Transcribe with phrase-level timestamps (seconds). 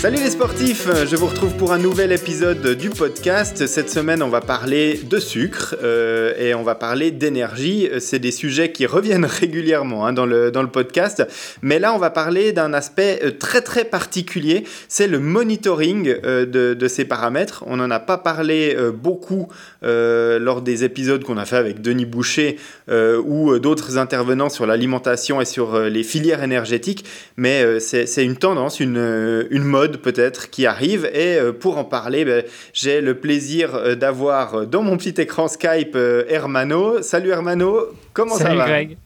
[0.00, 3.66] Salut les sportifs, je vous retrouve pour un nouvel épisode du podcast.
[3.66, 7.88] Cette semaine, on va parler de sucre euh, et on va parler d'énergie.
[7.98, 11.26] C'est des sujets qui reviennent régulièrement hein, dans, le, dans le podcast.
[11.62, 14.62] Mais là, on va parler d'un aspect euh, très très particulier.
[14.86, 17.64] C'est le monitoring euh, de, de, ces paramètres.
[17.66, 19.48] On n'en a pas parlé beaucoup
[19.82, 22.56] lors des épisodes qu'on a fait avec Denis Boucher
[22.88, 27.04] ou d'autres intervenants sur l'alimentation et sur les filières énergétiques.
[27.36, 31.08] Mais c'est une tendance, une, une mode peut-être qui arrive.
[31.12, 35.20] Et euh, pour en parler, ben, j'ai le plaisir euh, d'avoir euh, dans mon petit
[35.20, 35.96] écran Skype
[36.28, 37.02] Hermano.
[37.02, 38.50] Salut Hermano, comment ça va?
[38.50, 38.98] Salut Greg,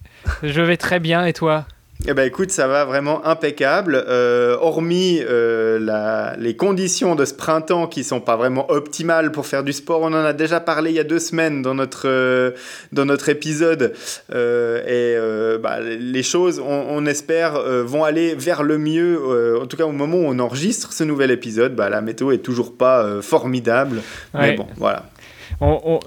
[0.42, 1.24] je vais très bien.
[1.24, 1.66] Et toi?
[2.09, 3.95] Eh ben écoute, ça va vraiment impeccable.
[4.09, 9.47] Euh, hormis euh, la, les conditions de ce printemps qui sont pas vraiment optimales pour
[9.47, 12.09] faire du sport, on en a déjà parlé il y a deux semaines dans notre,
[12.09, 12.51] euh,
[12.91, 13.92] dans notre épisode.
[14.33, 15.16] et
[15.62, 19.59] bah, les choses, on, on espère, vont aller vers le mieux.
[19.61, 22.39] en tout cas, au moment où on enregistre ce nouvel épisode, bah, la météo est
[22.39, 24.03] toujours pas formidable.
[24.34, 25.11] Mais bon, voilà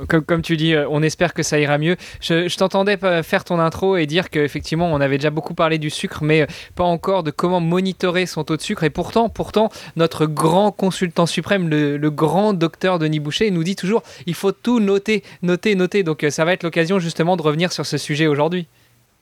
[0.08, 1.96] comme, tu dis, euh, on espère que ça ira mieux.
[2.20, 6.24] Je, t'entendais faire ton intro et dire qu'effectivement, on avait déjà beaucoup parlé du sucre,
[6.24, 8.84] mais euh, pas encore de comment monitorer son taux de sucre.
[8.84, 14.04] Et pourtant, pourtant, notre grand consultant suprême, le, grand docteur Denis Boucher, nous dit toujours,
[14.26, 16.04] il faut tout noter, noter, noter.
[16.04, 18.68] Donc euh, ça va être l'occasion justement de revenir sur ce sujet aujourd'hui.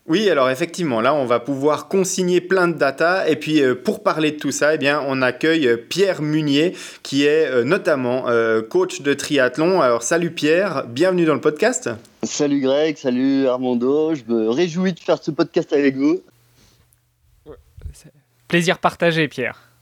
[0.06, 3.30] Oui, alors effectivement, là, on va pouvoir consigner plein de data.
[3.30, 6.76] Et puis, euh, pour parler de tout ça, eh bien, on accueille euh, Pierre Munier,
[7.04, 8.26] qui est euh, notamment
[8.70, 9.81] coach de triathlon.
[9.81, 11.90] Alors, salut Pierre, bienvenue dans le podcast.
[12.24, 14.14] Salut Greg, salut Armando.
[14.14, 16.22] Je me réjouis de faire ce podcast avec vous.
[18.48, 19.73] Plaisir partagé, Pierre.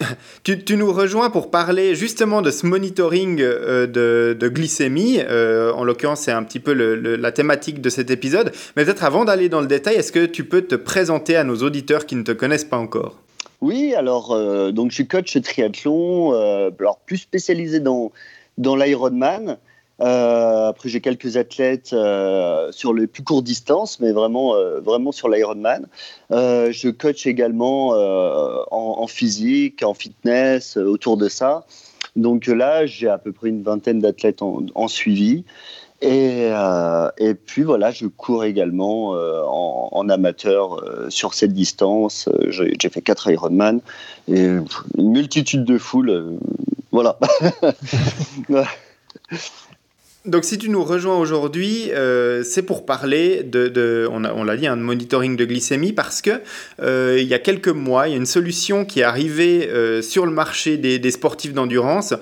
[0.44, 5.18] Tu, nous rejoins pour parler justement de ce monitoring euh, de, glycémie.
[5.20, 8.52] Euh, en l'occurrence, c'est un petit peu la thématique de cet épisode.
[8.76, 11.56] Mais peut-être avant d'aller dans le détail, est-ce que tu peux te présenter à nos
[11.56, 13.16] auditeurs qui ne te connaissent pas encore?
[13.60, 18.12] Oui, alors euh, donc je suis coach triathlon, alors plus spécialisé dans,
[18.56, 19.58] dans l'Ironman.
[20.00, 25.12] Euh, après, j'ai quelques athlètes euh, sur les plus courtes distances, mais vraiment, euh, vraiment
[25.12, 25.86] sur l'Ironman.
[26.30, 27.90] je coach également
[28.70, 31.64] en, physique, en fitness, autour de ça.
[32.16, 35.44] Donc là, j'ai à peu près une vingtaine d'athlètes en, suivi.
[36.00, 36.50] Et,
[37.18, 42.28] et, puis voilà, je cours également en, en, amateur sur cette distance.
[42.48, 43.80] J'ai fait quatre Ironman
[44.28, 46.38] et une multitude de foules.
[46.92, 47.18] voilà.
[50.28, 54.76] Donc si tu nous rejoins aujourd'hui, euh, c'est pour parler de, on, l'a dit, un
[54.76, 56.42] monitoring de glycémie parce que
[56.82, 60.02] euh, il y a quelques mois, il y a une solution qui est arrivée euh,
[60.02, 62.12] sur le marché des, sportifs d'endurance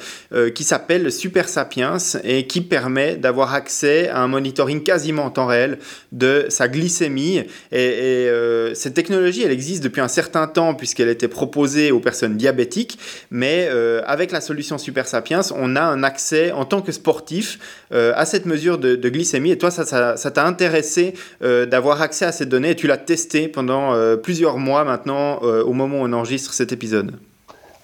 [0.55, 5.47] qui s'appelle Super Sapiens et qui permet d'avoir accès à un monitoring quasiment en temps
[5.47, 5.79] réel
[6.13, 7.43] de sa glycémie.
[7.73, 8.31] Et,
[8.75, 12.99] cette technologie, elle existe depuis un certain temps puisqu'elle était proposée aux personnes diabétiques,
[13.33, 13.69] mais
[14.07, 17.59] avec la solution Super Sapiens, on a un accès en tant que sportif
[17.97, 19.51] euh, à cette mesure de, glycémie.
[19.51, 19.85] Et toi, ça
[20.31, 24.59] t'a intéressé euh, d'avoir accès à ces données et tu l'as testé pendant euh, plusieurs
[24.59, 27.13] mois maintenant au moment où on enregistre cet épisode?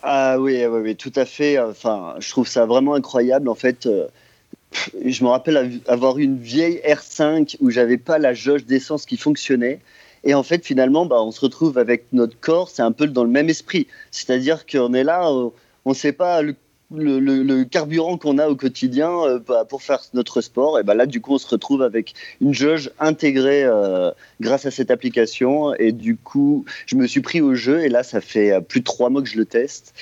[0.02, 1.58] Ah oui, oui, oui, tout à fait.
[1.58, 3.48] Enfin, je trouve ça vraiment incroyable.
[3.48, 3.88] En fait,
[5.04, 9.80] je me rappelle avoir une vieille R5 où j'avais pas la jauge d'essence qui fonctionnait.
[10.24, 13.24] Et en fait, finalement, bah, on se retrouve avec notre corps, c'est un peu dans
[13.24, 13.86] le même esprit.
[14.10, 16.54] C'est-à-dire qu'on est là, on ne sait pas le
[16.94, 20.78] le, carburant qu'on a au quotidien euh, bah, pour faire notre sport.
[20.78, 24.10] Et ben là, du coup, on se retrouve avec une jauge intégrée euh,
[24.41, 25.75] grâce à cette application.
[25.75, 27.80] Et du coup, je me suis pris au jeu.
[27.80, 29.94] Et là, ça fait euh, plus de trois mois que je le teste.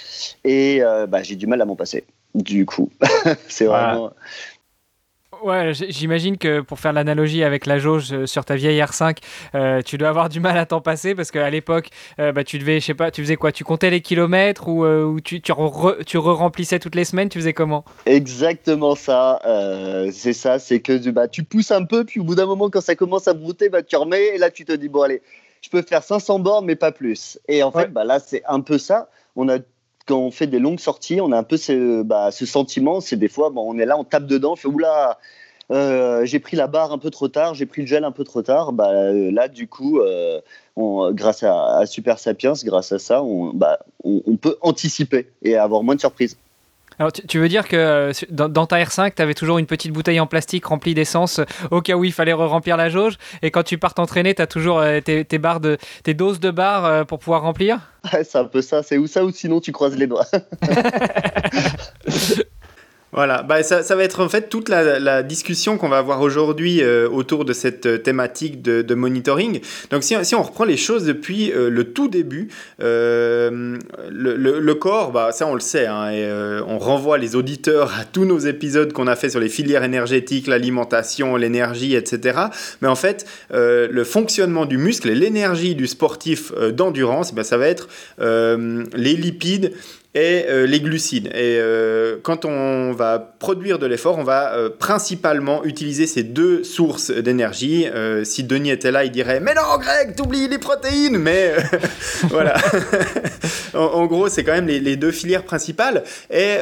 [0.45, 2.05] Et bah, j'ai du mal à m'en passer.
[2.35, 2.91] Du coup,
[3.49, 4.13] c'est vraiment.
[5.43, 9.17] Ouais, j'imagine que pour faire l'analogie avec la jauge euh, sur ta vieille R5,
[9.55, 12.59] euh, tu dois avoir du mal à t'en passer parce qu'à l'époque, euh, bah, tu
[12.59, 13.51] devais, je sais pas, tu faisais quoi?
[13.51, 17.31] Tu comptais les kilomètres ou, tu, tu, re-remplissais toutes les semaines?
[17.31, 17.85] Tu faisais comment?
[18.05, 19.41] Exactement ça.
[20.13, 22.83] c'est ça, c'est que bah, tu pousses un peu, puis au bout d'un moment, quand
[22.83, 25.23] ça commence à brouter, bah, tu remets et là, tu te dis, bon, allez,
[25.63, 27.39] je peux faire 500 bornes, mais pas plus.
[27.49, 29.09] Et en fait, bah, là, c'est un peu ça.
[29.37, 29.59] On a
[30.07, 33.17] quand on fait des longues sorties, on a un peu ce, bah, ce sentiment, c'est
[33.17, 35.19] des fois, bon, on est là, on tape dedans, on fait oula,
[35.71, 38.25] euh, j'ai pris la barre un peu trop tard, j'ai pris le gel un peu
[38.25, 38.73] trop tard.
[38.73, 40.41] Bah, là, du coup, euh,
[40.77, 45.95] grâce à, Super Sapiens, grâce à ça, on, bah, on, peut anticiper et avoir moins
[45.95, 46.37] de surprises.
[47.01, 50.21] Alors, tu, veux dire que euh, dans, ta R5, tu avais toujours une petite bouteille
[50.21, 53.79] en plastique remplie d'essence au cas où il fallait remplir la jauge et quand tu
[53.79, 57.79] pars t'entraîner, tu as toujours tes, barres de, tes doses de barres pour pouvoir remplir?
[58.13, 60.27] C'est un peu ça, c'est où ça ou sinon tu croises les doigts.
[63.13, 66.81] Voilà, bah, ça, ça, va être en fait toute la, discussion qu'on va avoir aujourd'hui
[66.83, 69.61] euh, autour de cette euh, thématique de, monitoring.
[69.91, 72.49] Donc si, on reprend les choses depuis euh, le tout début,
[72.79, 78.39] le, corps, bah, ça on le sait, hein, on renvoie les auditeurs à tous nos
[78.39, 82.39] épisodes qu'on a fait sur les filières énergétiques, l'alimentation, l'énergie, etc.
[82.81, 87.67] Mais en fait, le fonctionnement du muscle et l'énergie du sportif d'endurance, bah, ça va
[87.67, 89.73] être les lipides,
[90.15, 91.29] et euh, les glucides.
[91.29, 96.65] Et euh, quand on va produire de l'effort, on va euh, principalement utiliser ces deux
[96.65, 97.87] sources d'énergie.
[98.25, 101.55] Si Denis était là, il dirait Mais non, Greg, t'oublies les protéines Mais
[102.29, 102.55] voilà.
[103.75, 106.03] en, gros, c'est quand même les, deux filières principales.
[106.31, 106.57] Et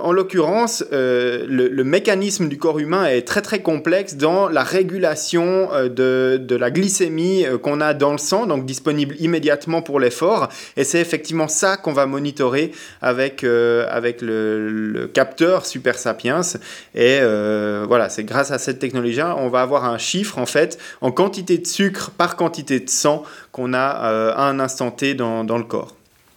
[0.00, 5.68] en l'occurrence, le, le, mécanisme du corps humain est très très complexe dans la régulation
[5.84, 10.48] de, de la glycémie qu'on a dans le sang, donc disponible immédiatement pour l'effort.
[10.76, 12.35] Et c'est effectivement ça qu'on va monitorer
[13.02, 16.40] avec, euh, avec le, capteur Super Sapiens.
[16.94, 20.78] Et euh, voilà, c'est grâce à cette technologie-là, on va avoir un chiffre en fait
[21.00, 25.14] en quantité de sucre par quantité de sang qu'on a euh, à un instant T
[25.14, 25.94] dans le corps.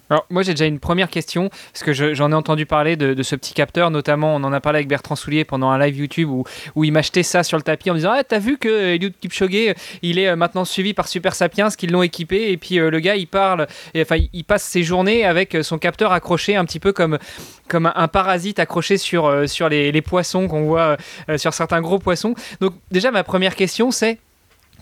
[0.09, 3.35] Alors, moi, j'ai déjà une première question, parce que j'en ai entendu parler de, ce
[3.35, 6.43] petit capteur, notamment, on en a parlé avec Bertrand Soulier pendant un live YouTube où,
[6.75, 9.75] où il m'achetait ça sur le tapis en disant Ah, t'as vu que Eliud Kipchoge,
[10.01, 13.15] il est maintenant suivi par Super Sapiens, qu'ils l'ont équipé, et puis euh, le gars,
[13.15, 13.67] il parle,
[13.97, 17.17] enfin, il passe ses journées avec son capteur accroché un petit peu comme,
[17.73, 20.97] un, parasite accroché sur, euh, les, poissons qu'on voit
[21.29, 22.35] euh, sur certains gros poissons.
[22.59, 24.17] Donc, déjà, ma première question, c'est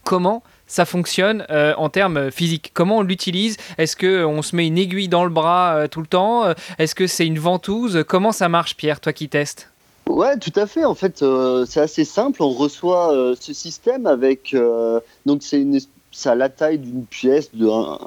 [0.03, 3.57] comment ça fonctionne euh, en termes physiques Comment on l'utilise?
[3.77, 6.43] Est-ce qu'on se met une aiguille dans le bras euh, tout le temps?
[6.77, 8.03] Est-ce que c'est une ventouse?
[8.07, 9.69] Comment ça marche, Pierre, toi qui testes?
[10.07, 10.85] Ouais, tout à fait.
[10.85, 12.41] En fait, euh, c'est assez simple.
[12.41, 14.53] On reçoit euh, ce système avec.
[14.53, 15.79] Euh, donc, c'est une
[16.17, 17.99] ça a la taille d'une pièce de un,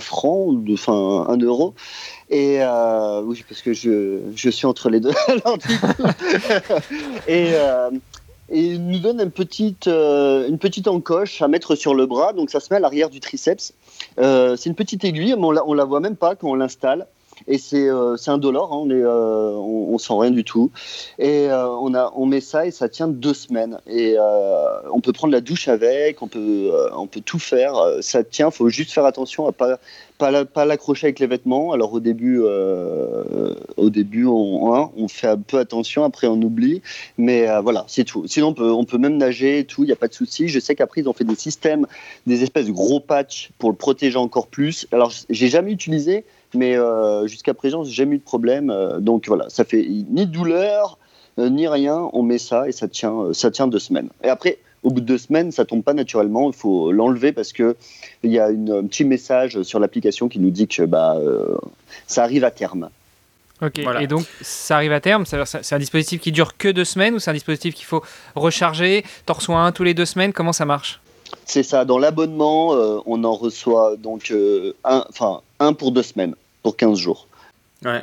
[0.00, 1.72] franc, de, enfin un euro.
[2.30, 5.12] Et euh, oui, parce que je, je suis entre les deux.
[7.28, 7.90] Et, euh,
[8.52, 12.34] et il nous donne une petite, euh, une petite encoche à mettre sur le bras,
[12.34, 13.72] donc ça se met à l'arrière du triceps.
[14.18, 16.54] Euh, c'est une petite aiguille, mais on la, on la voit même pas quand on
[16.54, 17.06] l'installe.
[17.48, 20.70] Et c'est euh, un dollar, hein, on, est, euh, on, sent rien du tout.
[21.18, 23.78] Et on, a, on met ça et ça tient deux semaines.
[23.86, 24.16] Et
[24.92, 27.74] on peut prendre la douche avec, on peut, on peut tout faire.
[28.00, 29.78] Ça tient, il faut juste faire attention à pas
[30.44, 31.72] pas l'accrocher avec les vêtements.
[31.72, 36.40] Alors au début, euh, au début on, hein, on, fait un peu attention, après on
[36.40, 36.82] oublie.
[37.18, 38.26] Mais euh, voilà, c'est tout.
[38.26, 40.48] Sinon on peut, même nager et tout, il n'y a pas de souci.
[40.48, 41.86] Je sais qu'après ils ont fait des systèmes,
[42.26, 44.86] des espèces de gros patchs pour le protéger encore plus.
[44.92, 46.24] Alors j'ai jamais utilisé,
[46.54, 48.72] mais euh, jusqu'à présent j'ai jamais eu de problème.
[49.00, 50.98] Donc voilà, ça fait ni douleur
[51.38, 52.10] ni rien.
[52.12, 54.10] On met ça et ça tient, ça tient deux semaines.
[54.22, 56.50] Et après au bout de deux semaines, ça tombe pas naturellement.
[56.50, 57.76] Il faut l'enlever parce que
[58.22, 61.56] il y a une, un petit message sur l'application qui nous dit que bah, euh,
[62.06, 62.90] ça arrive à terme.
[63.60, 64.02] Ok, voilà.
[64.02, 67.20] et donc ça arrive à terme, c'est un dispositif qui dure que deux semaines ou
[67.20, 68.02] c'est un dispositif qu'il faut
[68.34, 71.00] recharger, t'en reçois un tous les deux semaines, comment ça marche?
[71.44, 76.02] C'est ça, dans l'abonnement, euh, on en reçoit donc euh, un, enfin, un pour deux
[76.02, 76.34] semaines,
[76.64, 77.28] pour 15 jours.
[77.84, 78.02] Ouais.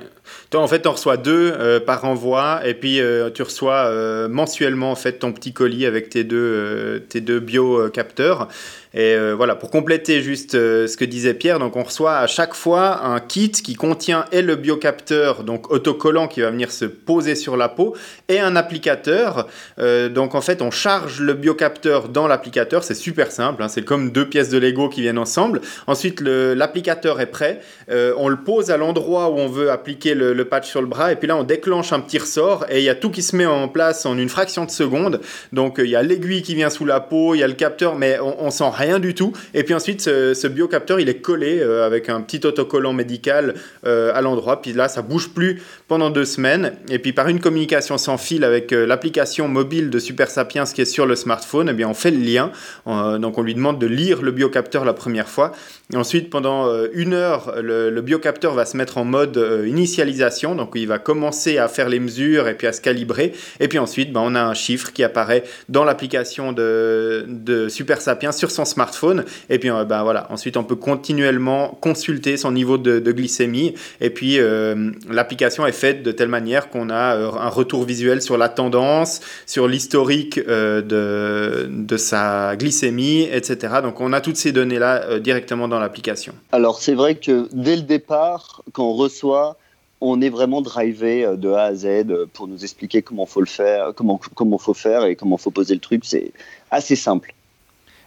[0.50, 3.86] Toi, en fait, tu en reçois deux euh, par envoi et puis euh, tu reçois
[3.86, 8.48] euh, mensuellement en fait ton petit colis avec tes deux, tes deux biocapteurs.
[8.96, 12.56] Et euh, voilà, pour compléter juste ce que disait Pierre, donc on reçoit à chaque
[12.56, 17.36] fois un kit qui contient et le biocapteur, donc autocollant qui va venir se poser
[17.36, 17.96] sur la peau,
[18.30, 19.48] et un applicateur.
[19.78, 24.10] Donc en fait, on charge le biocapteur dans l'applicateur, c'est super simple, hein, c'est comme
[24.10, 25.62] deux pièces de Lego qui viennent ensemble.
[25.86, 30.70] Ensuite, l'applicateur est prêt, on le pose à l'endroit où on veut appliquer le, patch
[30.70, 32.96] sur le bras, et puis là, on déclenche un petit ressort, et il y a
[32.96, 35.22] tout qui se met en place en une fraction de seconde.
[35.54, 37.96] Donc il y a l'aiguille qui vient sous la peau, il y a le capteur,
[37.96, 39.34] mais on, on sent rien du tout.
[39.54, 43.56] Et puis ensuite, ce, ce biocapteur, il est collé euh, avec un petit autocollant médical
[43.86, 44.62] euh, à l'endroit.
[44.62, 46.74] Puis là, ça bouge plus pendant deux semaines.
[46.90, 50.82] Et puis par une communication sans fil avec euh, l'application mobile de Super Sapiens qui
[50.82, 52.52] est sur le smartphone, eh bien on fait le lien.
[52.86, 55.52] donc on lui demande de lire le biocapteur la première fois.
[55.94, 60.09] Et ensuite, pendant une heure, le, le, biocapteur va se mettre en mode initialisation.
[60.56, 63.34] Donc il va commencer à faire les mesures et puis à se calibrer.
[63.60, 68.02] Et puis ensuite, ben, on a un chiffre qui apparaît dans l'application de, de Super
[68.02, 69.26] Sapiens sur son smartphone.
[69.50, 73.74] Et puis, euh, ben voilà, ensuite, on peut continuellement consulter son niveau de, glycémie.
[74.02, 78.22] Et puis, euh, l'application est faite de telle manière qu'on a euh, un retour visuel
[78.22, 83.76] sur la tendance, sur l'historique de, de sa glycémie, etc.
[83.82, 86.34] Donc, on a toutes ces données-là directement dans l'application.
[86.52, 89.58] Alors, c'est vrai que dès le départ, quand on reçoit
[90.02, 93.94] on est vraiment drivé de A à Z pour nous expliquer comment faut le faire,
[93.96, 96.06] comment comment faut faire et comment faut poser le truc.
[96.06, 96.32] C'est
[96.72, 97.34] assez simple.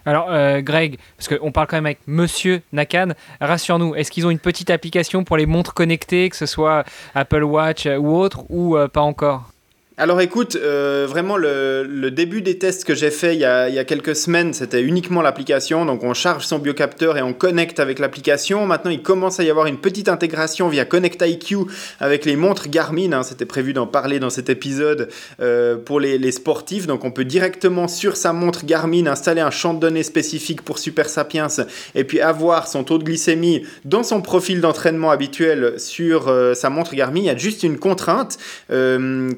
[0.05, 0.27] Alors,
[0.63, 4.71] Greg, parce qu'on parle quand même avec Monsieur Nakan, rassure-nous, est-ce qu'ils ont une petite
[4.71, 6.85] application pour les montres connectées, que ce soit
[7.15, 9.51] Apple Watch ou autre, ou pas encore?
[9.99, 14.17] Alors écoute, euh, vraiment le, début des tests que j'ai fait il y, a, quelques
[14.17, 15.85] semaines, c'était uniquement l'application.
[15.85, 18.67] Donc on charge son biocapteur et on connecte avec l'application.
[18.67, 21.59] Maintenant il commence à y avoir une petite intégration via Connect IQ
[22.01, 23.13] avec les montres Garmin.
[23.13, 23.23] Hein.
[23.23, 26.87] c'était prévu d'en parler dans cet épisode euh, pour les, sportifs.
[26.87, 30.79] Donc on peut directement sur sa montre Garmin installer un champ de données spécifique pour
[30.79, 31.49] Super Sapiens
[31.95, 36.71] et puis avoir son taux de glycémie dans son profil d'entraînement habituel sur euh, sa
[36.71, 37.21] montre Garmin.
[37.21, 38.39] Il y a juste une contrainte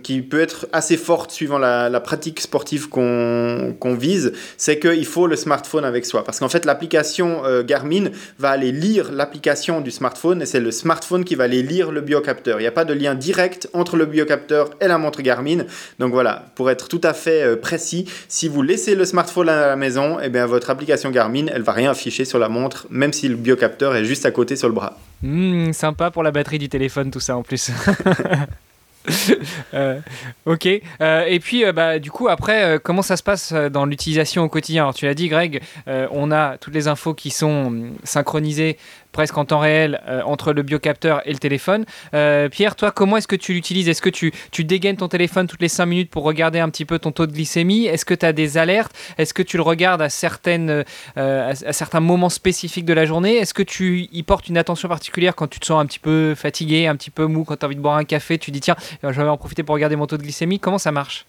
[0.03, 5.37] qui peut être assez forte suivant la, pratique sportive qu'on vise, c'est qu'il faut le
[5.37, 6.25] smartphone avec soi.
[6.25, 10.71] Parce qu'en fait, l'application euh, Garmin va aller lire l'application du smartphone et c'est le
[10.71, 12.59] smartphone qui va aller lire le biocapteur.
[12.59, 15.65] Il n'y a pas de lien direct entre le biocapteur et la montre Garmin.
[15.99, 19.67] Donc voilà, pour être tout à fait euh, précis, si vous laissez le smartphone à
[19.67, 22.87] la maison, et eh bien votre application Garmin, elle va rien afficher sur la montre,
[22.91, 24.99] même si le biocapteur est juste à côté sur le bras.
[25.23, 27.71] Hmm, sympa pour la batterie du téléphone, tout ça en plus.
[29.75, 29.99] Euh,
[30.47, 30.69] ok.
[31.01, 34.49] Euh, et puis, euh, bah, du coup, après, comment ça se passe dans l'utilisation au
[34.49, 34.85] quotidien?
[34.85, 38.79] Alors, Tu l'as dit, Greg, on a toutes les infos qui sont hum, synchronisées
[39.15, 41.87] presque en temps réel euh, entre le biocapteur et le téléphone.
[42.13, 43.89] Euh, Pierre, toi, comment est-ce que tu l'utilises?
[43.89, 44.33] Est-ce que tu,
[44.65, 47.33] dégaines ton téléphone toutes les 5 minutes pour regarder un petit peu ton taux de
[47.33, 47.87] glycémie?
[47.87, 48.93] Est-ce que tu as des alertes?
[49.17, 50.85] Est-ce que tu le regardes à, certaines,
[51.17, 53.37] euh, à, certains moments spécifiques de la journée?
[53.37, 56.35] Est-ce que tu y portes une attention particulière quand tu te sens un petit peu
[56.35, 58.61] fatigué, un petit peu mou, quand tu as envie de boire un café Tu dis,
[58.61, 60.59] tiens, je vais en profiter pour regarder mon taux de glycémie?
[60.59, 61.25] Comment ça marche?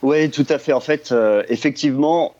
[0.00, 0.72] Oui, tout à fait.
[0.72, 1.14] En fait,
[1.50, 2.34] effectivement,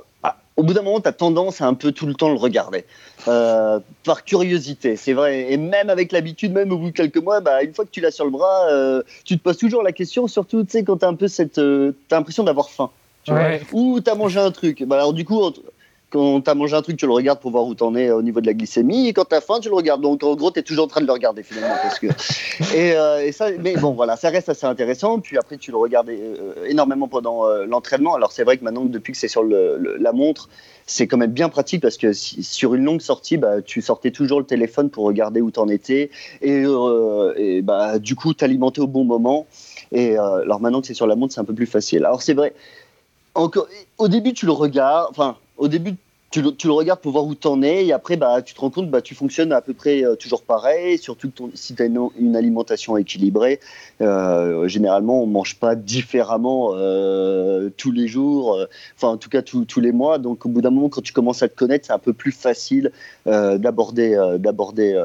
[0.56, 2.84] au bout d'un moment, tu as tendance à un peu tout le temps le regarder.
[3.28, 5.52] Euh, par curiosité, c'est vrai.
[5.52, 8.00] Et même avec l'habitude, même au bout de quelques mois, bah, une fois que tu
[8.00, 11.08] l'as sur le bras, euh, tu te poses toujours la question, surtout quand tu as
[11.08, 11.58] un peu cette.
[11.58, 12.90] Euh, as l'impression d'avoir faim.
[13.24, 13.32] Tu
[13.72, 14.84] ou tu as mangé un truc.
[14.84, 15.42] Bah, alors, du coup,
[16.10, 18.10] quand tu as mangé un truc, tu le regardes pour voir où tu en es
[18.10, 19.08] au niveau de la glycémie.
[19.08, 20.00] Et quand tu as faim, tu le regardes.
[20.00, 21.74] Donc, en gros, tu es toujours en train de le regarder finalement.
[21.82, 22.06] Parce que...
[23.26, 25.18] et, ça, mais bon, voilà, ça reste assez intéressant.
[25.20, 26.10] Puis après, tu le regardes
[26.66, 28.14] énormément pendant l'entraînement.
[28.14, 30.48] Alors, c'est vrai que maintenant, depuis que c'est sur le, la montre,
[30.86, 34.38] c'est quand même bien pratique parce que sur une longue sortie, bah, tu sortais toujours
[34.38, 36.10] le téléphone pour regarder où tu en étais
[36.42, 39.46] et, euh, bah, du coup t'alimenter au bon moment.
[39.90, 42.04] Et euh, alors maintenant que c'est sur la montre, c'est un peu plus facile.
[42.04, 42.54] Alors c'est vrai,
[43.34, 43.66] encore,
[43.98, 45.96] au début tu le regardes, enfin au début
[46.30, 48.70] tu le, regardes pour voir où tu en es et après bah, tu te rends
[48.70, 51.86] compte bah, tu fonctionnes à peu près euh, toujours pareil surtout que si tu as
[51.86, 53.60] une, alimentation équilibrée
[54.00, 59.80] euh, généralement on mange pas différemment euh, tous les jours enfin en tout cas tous
[59.80, 60.18] les mois.
[60.18, 62.32] Donc au bout d'un moment quand tu commences à te connaître c'est un peu plus
[62.32, 62.92] facile
[63.24, 65.00] d'aborder d'aborder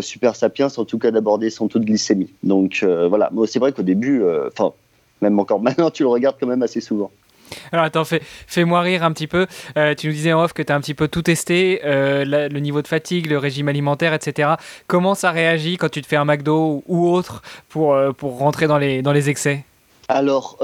[0.00, 2.30] Super Sapiens en tout cas d'aborder son taux de glycémie.
[2.42, 3.30] Donc voilà.
[3.46, 4.72] C'est vrai qu'au début enfin
[5.22, 7.10] même encore maintenant tu le regardes quand même assez souvent
[7.72, 9.46] alors attends, fais, moi rire un petit peu.
[9.76, 12.24] Euh, tu nous disais en off que tu as un petit peu tout testé, euh,
[12.24, 14.50] le niveau de fatigue, le régime alimentaire, etc.
[14.86, 18.66] Comment ça réagit quand tu te fais un McDo ou autre pour, euh, pour rentrer
[18.66, 19.64] dans les, dans les excès?
[20.08, 20.58] Alors,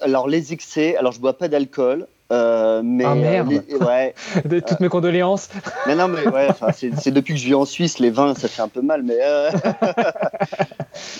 [0.00, 2.06] alors, les excès, alors je bois pas d'alcool.
[2.30, 3.62] mais ah merde.
[3.80, 5.48] ouais, de toutes mes condoléances.
[5.86, 8.62] Mais non, mais ouais, c'est depuis que je vis en Suisse, les vins, ça fait
[8.62, 9.18] un peu mal, mais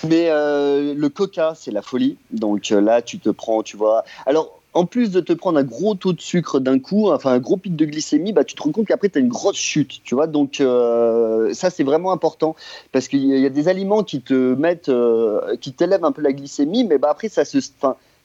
[0.08, 2.16] mais le Coca, c'est la folie.
[2.30, 4.04] Donc là, tu te prends, tu vois.
[4.26, 7.38] Alors en plus de te prendre un gros taux de sucre d'un coup, enfin un
[7.38, 10.00] gros pic de glycémie, bah, tu te rends compte qu'après tu as une grosse chute,
[10.04, 10.26] tu vois.
[10.26, 12.54] Donc euh, ça c'est vraiment important
[12.92, 16.32] parce qu'il y, a des aliments qui te mettent, euh, qui t'élèvent un peu la
[16.32, 17.58] glycémie, mais bah, après ça se,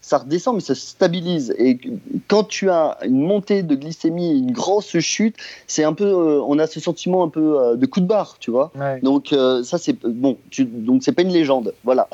[0.02, 1.56] ça redescend, mais ça se stabilise.
[1.58, 1.80] Et
[2.28, 6.60] quand tu as une montée de glycémie, une grosse chute, c'est un peu, euh, on
[6.60, 8.72] a ce sentiment un peu de coup de barre, tu vois.
[9.02, 9.34] Donc
[9.64, 12.08] ça c'est bon, tu, donc c'est pas une légende, voilà.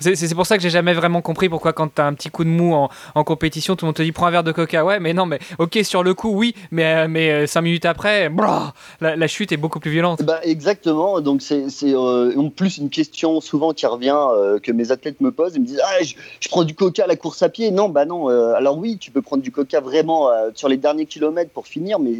[0.00, 2.44] C'est pour ça que j'ai jamais vraiment compris pourquoi quand tu as un petit coup
[2.44, 4.84] de mou en, compétition, tout le monde te dit prends un verre de coca.
[4.84, 7.84] Ouais, mais non, mais ok, sur le coup, oui, mais, euh, mais euh, cinq minutes
[7.84, 8.30] après,
[9.00, 10.22] la, chute est beaucoup plus violente.
[10.22, 11.20] Bah, exactement.
[11.20, 14.16] Donc, c'est euh, en plus une question souvent qui revient
[14.62, 15.54] que mes athlètes me posent.
[15.54, 17.70] Ils me disent ah, je, prends du coca à la course à pied.
[17.70, 18.28] Non, bah non.
[18.28, 22.12] alors, oui, tu peux prendre du coca vraiment sur les derniers kilomètres pour finir, mais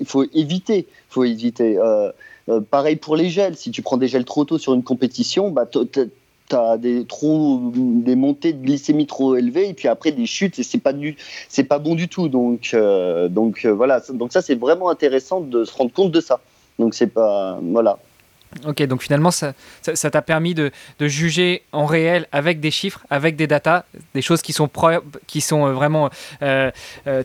[0.00, 0.86] il faut éviter.
[1.08, 1.78] faut éviter.
[2.70, 3.56] pareil pour les gels.
[3.56, 5.66] Si tu prends des gels trop tôt sur une compétition, bah,
[6.78, 7.06] des,
[8.16, 11.16] montées de glycémie trop élevées et puis après des chutes et c'est pas du
[11.68, 12.28] pas bon du tout.
[12.28, 14.00] Donc euh, donc euh, voilà.
[14.12, 16.40] Donc ça c'est vraiment intéressant de se rendre compte de ça.
[16.78, 17.98] Donc c'est pas voilà
[18.66, 23.46] Ok, donc finalement, ça t'a permis de, juger en réel avec des chiffres, avec des
[23.46, 24.68] datas, des choses qui sont,
[25.26, 26.10] qui sont euh, vraiment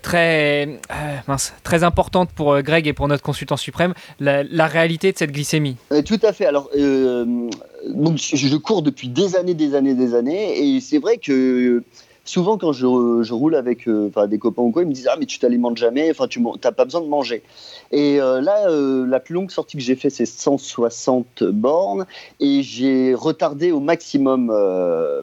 [0.01, 0.79] très,
[1.27, 5.31] mince, très importantes pour Greg et pour notre consultant suprême, la, la réalité de cette
[5.31, 5.77] glycémie.
[6.05, 6.45] tout à fait.
[6.45, 11.83] Alors, donc je cours depuis des années, des années, des années, et c'est vrai que
[12.29, 15.39] souvent quand je, roule avec des copains ou quoi, ils me disent ah mais tu
[15.39, 17.43] t'alimentes jamais, enfin tu n'as pas besoin de manger.
[17.91, 22.05] Et là, la plus longue sortie que j'ai fait c'est 160 bornes
[22.39, 24.47] et j'ai retardé au maximum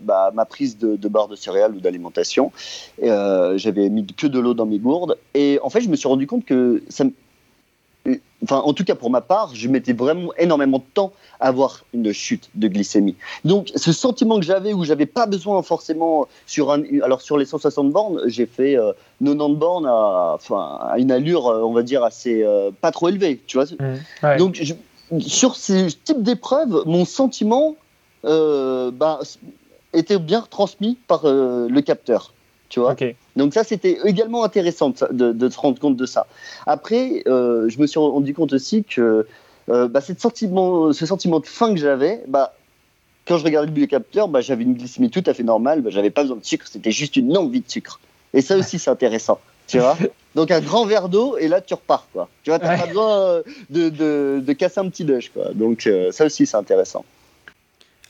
[0.02, 2.52] bah, ma prise de, de barres de céréales ou d'alimentation.
[3.02, 6.26] J'avais mis que de l'eau dans mes gourdes et en fait je me suis rendu
[6.26, 7.04] compte que ça,
[8.42, 11.84] enfin en tout cas pour ma part, je mettais vraiment énormément de temps à avoir
[11.92, 13.16] une chute de glycémie.
[13.44, 17.46] Donc ce sentiment que j'avais où j'avais pas besoin forcément sur un, alors sur les
[17.46, 18.76] 160 bornes, j'ai fait
[19.22, 22.90] 90 euh, bornes à, enfin, à une allure euh, on va dire assez euh, pas
[22.90, 23.66] trop élevée, tu vois.
[23.66, 24.62] Mmh, Donc
[25.20, 27.76] sur ces types d'épreuves, mon sentiment
[28.22, 29.20] bah,
[29.92, 32.32] était bien transmis par le capteur.
[32.68, 32.94] Tu vois
[33.36, 36.26] Donc ça, c'était également intéressant de, de, se rendre compte de ça.
[36.66, 39.26] Après, euh, je me suis rendu compte aussi que
[39.70, 42.54] euh, bah, cette sentiment, ce sentiment de faim que j'avais, bah,
[43.26, 46.10] quand je regardais le capteur, bah, j'avais une glycémie tout à fait normale, bah, j'avais
[46.10, 47.98] pas besoin de sucre, c'était juste une envie de sucre.
[48.34, 49.40] Et ça aussi, c'est intéressant.
[49.66, 49.96] Tu vois
[50.34, 52.28] Donc un grand verre d'eau et là tu repars quoi.
[52.42, 55.54] Tu vois, t'as pas besoin euh, de, de, de, casser un petit déj quoi.
[55.54, 57.04] Donc ça aussi c'est intéressant.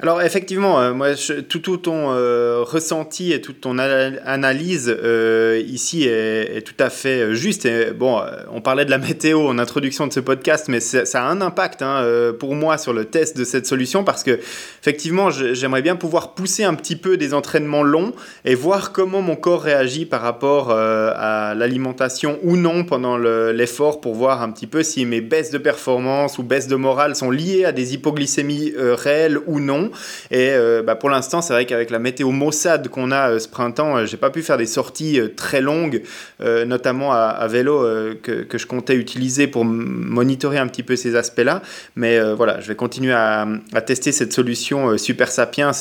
[0.01, 1.11] Alors effectivement, euh, moi,
[1.49, 7.65] tout, ton euh, ressenti et toute ton analyse euh, ici est, tout à fait juste.
[7.65, 8.21] Et, bon,
[8.51, 11.83] on parlait de la météo en introduction de ce podcast, mais ça a un impact
[11.83, 12.05] hein,
[12.41, 14.33] pour moi sur le test de cette solution parce que
[14.81, 18.13] effectivement, j'aimerais bien pouvoir pousser un petit peu des entraînements longs
[18.45, 24.15] et voir comment mon corps réagit par rapport à l'alimentation ou non pendant l'effort pour
[24.15, 27.65] voir un petit peu si mes baisses de performance ou baisses de morale sont liées
[27.65, 29.84] à des hypoglycémies réelles ou non.
[30.31, 33.49] Et euh, bah, pour l'instant, c'est vrai qu'avec la météo maussade qu'on a euh, ce
[33.49, 36.03] printemps, euh, j'ai pas pu faire des sorties très longues,
[36.41, 37.85] notamment à, vélo
[38.23, 41.63] que, je comptais utiliser pour monitorer un petit peu ces aspects-là.
[41.97, 43.47] Mais voilà, je vais continuer à,
[43.87, 45.73] tester cette solution Super Sapiens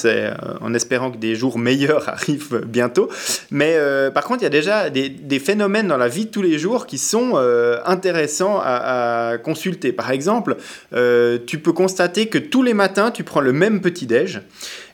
[0.62, 3.10] en espérant que des jours meilleurs arrivent bientôt.
[3.52, 3.78] Mais
[4.14, 6.86] par contre, il y a déjà des, phénomènes dans la vie de tous les jours
[6.86, 7.36] qui sont
[7.86, 9.92] intéressants à, consulter.
[9.92, 10.58] Par exemple,
[10.92, 14.42] tu peux constater que tous les matins, tu prends le même petit petit-déj.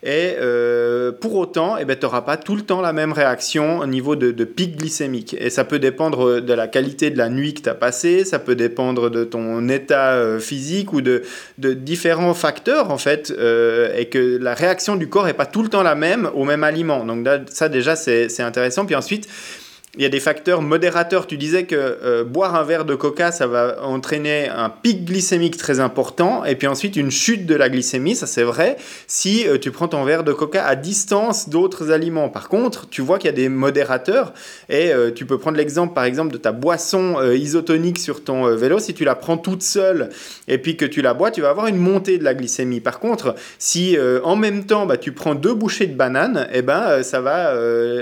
[0.04, 3.80] Et euh, pour autant, eh ben, tu n'auras pas tout le temps la même réaction
[3.80, 5.36] au niveau de, pic glycémique.
[5.40, 8.40] Et ça peut dépendre de la qualité de la nuit que tu as passée, ça
[8.40, 11.24] peut dépendre de ton état euh, physique ou de,
[11.58, 15.70] différents facteurs, en fait, euh, et que la réaction du corps n'est pas tout le
[15.70, 17.06] temps la même au même aliment.
[17.06, 18.86] Donc ça, déjà, c'est intéressant.
[18.86, 19.28] Puis ensuite,
[19.96, 21.26] il y a des facteurs modérateurs.
[21.26, 25.58] Tu disais que euh, boire un verre de coca, ça va entraîner un pic glycémique
[25.58, 29.58] très important et puis ensuite une chute de la glycémie, ça c'est vrai, si euh,
[29.58, 32.30] tu prends ton verre de coca à distance d'autres aliments.
[32.30, 34.34] Par contre, tu vois qu'il y a des modérateurs
[34.70, 38.78] et euh, tu peux prendre l'exemple par exemple de ta boisson isotonique sur ton vélo.
[38.80, 40.10] Si tu la prends toute seule
[40.48, 42.80] et puis que tu la bois, tu vas avoir une montée de la glycémie.
[42.80, 47.02] Par contre, si en même temps bah, tu prends deux bouchées de banane, eh ben,
[47.02, 47.54] ça va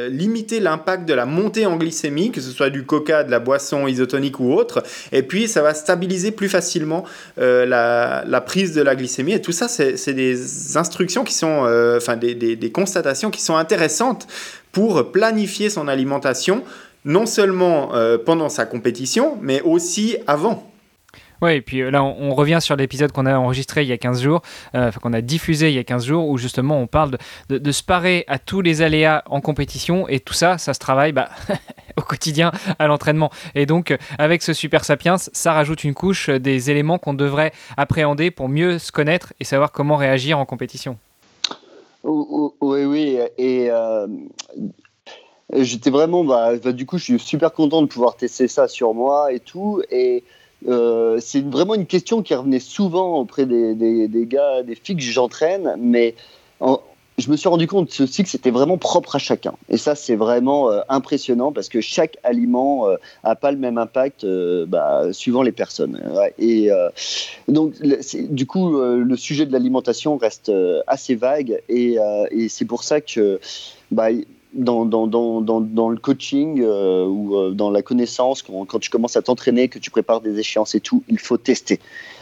[0.09, 3.87] limiter l'impact de la montée en glycémie, que ce soit du coca, de la boisson
[3.87, 4.83] isotonique ou autre.
[5.11, 7.03] Et puis, ça va stabiliser plus facilement
[7.39, 9.33] euh, la, prise de la glycémie.
[9.33, 14.27] Et tout ça, c'est des instructions qui sont, euh, enfin, des, constatations qui sont intéressantes
[14.71, 16.63] pour planifier son alimentation,
[17.05, 20.69] non seulement euh, pendant sa compétition, mais aussi avant.
[21.41, 23.97] Oui, et puis euh, là, on, revient sur l'épisode qu'on a enregistré il y a
[23.97, 24.41] 15 jours,
[24.75, 27.17] euh, qu'on a diffusé il y a 15 jours, où justement on parle
[27.49, 31.11] de, se parer à tous les aléas en compétition, et tout ça, ça se travaille
[31.11, 31.29] bah,
[31.97, 33.29] au quotidien à l'entraînement.
[33.55, 37.51] Et donc, euh, avec ce Super Sapiens, ça rajoute une couche des éléments qu'on devrait
[37.75, 40.97] appréhender pour mieux se connaître et savoir comment réagir en compétition.
[42.03, 43.69] Oui, oui, et
[45.53, 48.93] j'étais vraiment, bah, bah, du coup, je suis super content de pouvoir tester ça sur
[48.93, 50.23] moi et tout, et
[50.67, 55.01] euh, c'est vraiment une question qui revenait souvent auprès des, des, gars, des filles que
[55.01, 56.15] j'entraîne, mais
[57.17, 59.53] je me suis rendu compte aussi que c'était vraiment propre à chacun.
[59.69, 62.87] Et ça, c'est vraiment euh, impressionnant parce que chaque aliment
[63.23, 64.25] n'a euh, pas le même impact
[64.67, 66.01] bah, suivant les personnes.
[66.39, 66.69] Et
[67.47, 70.51] donc, du coup, le sujet de l'alimentation reste
[70.87, 71.97] assez vague et,
[72.49, 73.39] c'est pour ça que
[73.91, 74.09] bah,
[74.57, 78.89] dans, dans, dans, dans, le coaching euh, ou euh, dans la connaissance, quand, quand tu
[78.89, 81.79] commences à t'entraîner, que tu prépares des échéances et tout, il faut tester.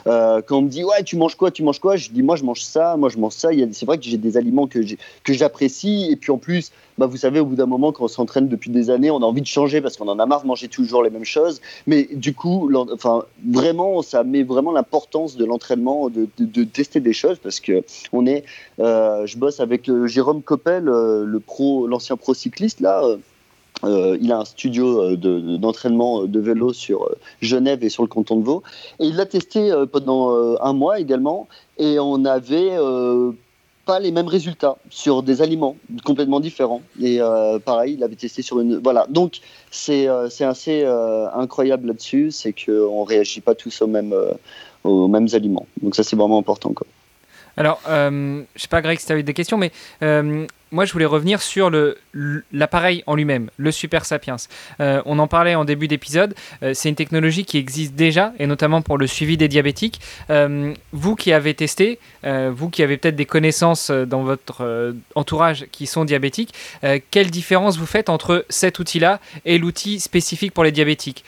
[0.08, 2.36] Euh, quand on me dit ouais tu manges quoi tu manges quoi je dis moi
[2.36, 3.50] je mange ça moi je mange ça.
[3.72, 4.82] C'est vrai que j'ai des aliments que
[5.28, 6.08] j'apprécie.
[6.12, 8.70] Et puis en plus bah vous savez au bout d'un moment quand on s'entraîne depuis
[8.70, 11.04] des années on a envie de changer parce qu'on en a marre de manger toujours
[11.04, 11.62] les mêmes choses.
[11.88, 17.14] Mais du coup enfin vraiment ça met vraiment l'importance de l'entraînement de, de, tester des
[17.14, 18.44] choses parce que on est
[18.80, 23.18] euh, je bosse avec Jérôme Coppel le pro l'ancien pro cycliste là
[23.84, 28.10] euh, il a un studio euh, d'entraînement de, vélo sur euh, Genève et sur le
[28.10, 28.64] canton de Vaud.
[29.00, 31.48] Et il l'a testé pendant un mois également.
[31.78, 32.72] Et on avait
[33.86, 36.82] pas les mêmes résultats sur des aliments complètement différents.
[37.02, 38.78] Et euh, pareil, il avait testé sur une.
[38.78, 39.06] Voilà.
[39.10, 39.40] Donc,
[39.72, 44.16] c'est assez incroyable là-dessus, c'est qu'on ne réagit pas tous aux mêmes,
[44.84, 45.68] aux mêmes aliments.
[45.82, 46.72] Donc, ça, c'est vraiment important.
[46.74, 46.88] Quoi.
[47.58, 49.72] Alors, euh, je sais pas, Greg, si tu avais des questions, mais
[50.04, 51.72] euh, moi, je voulais revenir sur
[52.52, 54.36] l'appareil en lui-même, le Super Sapiens.
[54.82, 56.36] Euh, on en parlait en début d'épisode.
[56.64, 60.02] Euh, c'est une technologie qui existe déjà, et notamment pour le suivi des diabétiques.
[60.92, 66.04] vous qui avez testé, vous qui avez peut-être des connaissances dans votre entourage qui sont
[66.04, 66.54] diabétiques,
[67.10, 71.24] quelle différence vous faites entre cet outil-là et l'outil spécifique pour les diabétiques?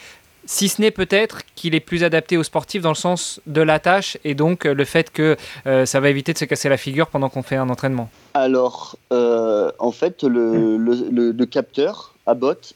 [0.47, 3.79] Si ce n'est peut-être qu'il est plus adapté aux sportifs dans le sens de la
[3.79, 5.35] tâche et donc euh, le fait que
[5.67, 8.97] euh, ça va éviter de se casser la figure pendant qu'on fait un entraînement Alors,
[9.11, 12.73] euh, en fait, le, le, capteur Abbott,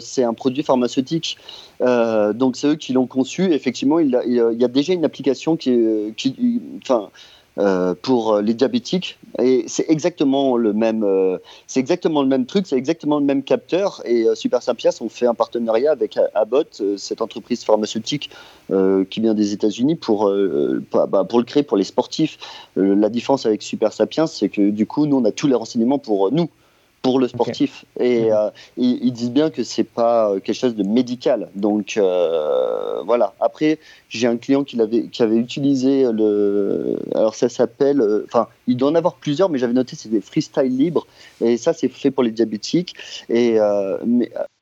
[0.00, 1.38] c'est un produit pharmaceutique.
[1.80, 3.52] donc, c'est eux qui l'ont conçu.
[3.52, 7.10] Effectivement, il, il, y a déjà une application qui, qui enfin,
[7.56, 9.16] euh, pour les diabétiques.
[9.38, 11.38] Et c'est exactement le même euh,
[11.68, 14.02] c'est exactement le même truc c'est exactement le même capteur.
[14.04, 18.30] Et euh, Super Sapiens ont fait un partenariat avec Abbott cette entreprise pharmaceutique
[18.68, 20.32] qui vient des États-Unis pour
[20.92, 22.38] bah, pour le créer pour les sportifs.
[22.74, 26.00] La différence avec Super Sapiens c'est que du coup nous on a tous les renseignements
[26.00, 26.48] pour nous
[27.04, 27.84] pour le sportif.
[28.00, 28.50] Et mhm.
[28.78, 31.50] ils, disent bien que c'est pas quelque chose de médical.
[31.54, 32.00] Donc
[33.04, 33.34] voilà.
[33.40, 36.98] Après, j'ai un client qui, avait, qui avait utilisé le.
[37.14, 38.02] Alors ça s'appelle.
[38.24, 41.06] Enfin, il doit en avoir plusieurs, mais j'avais noté c'est des freestyle libres.
[41.42, 42.94] Et ça, c'est fait pour les diabétiques.
[43.28, 43.58] Et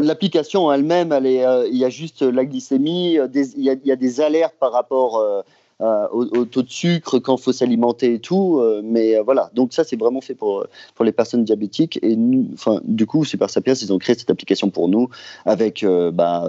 [0.00, 3.92] l'application elle-même, elle est, il y a juste la glycémie, il, y a, il, y
[3.92, 5.44] a, des alertes par rapport
[5.80, 8.58] euh, au, taux de sucre quand faut s'alimenter et tout.
[8.58, 11.98] Euh, mais euh, voilà, donc ça c'est vraiment fait pour, pour les personnes diabétiques.
[12.02, 12.50] Et nous,
[12.84, 15.08] du coup, Super Sapiens, ils ont créé cette application pour nous
[15.44, 16.48] avec, bah,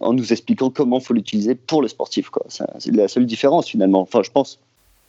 [0.00, 2.30] en nous expliquant comment faut l'utiliser pour le sportif.
[2.48, 4.00] C'est la seule différence finalement.
[4.00, 4.58] Enfin, je pense.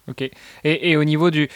[0.09, 0.29] Ok.
[0.63, 1.49] Et, au niveau du,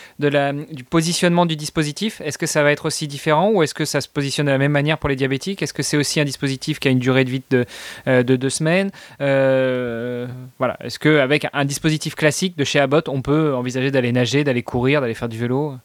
[0.89, 4.07] positionnement du dispositif, est-ce que ça va être aussi différent ou est-ce que ça se
[4.07, 5.61] positionne de la même manière pour les diabétiques?
[5.61, 7.65] Est-ce que c'est aussi un dispositif qui a une durée de vie de,
[8.07, 8.91] euh, de deux semaines?
[9.21, 10.27] Euh,
[10.59, 10.77] Voilà.
[10.81, 15.01] Est-ce qu'avec un dispositif classique de chez Abbott, on peut envisager d'aller nager, d'aller courir,
[15.01, 15.75] d'aller faire du vélo?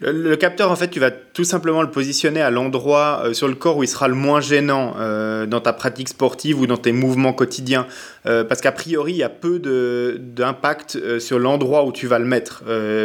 [0.00, 3.54] Le, capteur, en fait, tu vas tout simplement le positionner à l'endroit euh, sur le
[3.54, 6.92] corps où il sera le moins gênant euh, dans ta pratique sportive ou dans tes
[6.92, 7.86] mouvements quotidiens.
[8.26, 9.58] Euh, parce qu'a priori, il y a peu
[10.18, 12.62] d'impact sur l'endroit où tu vas le mettre.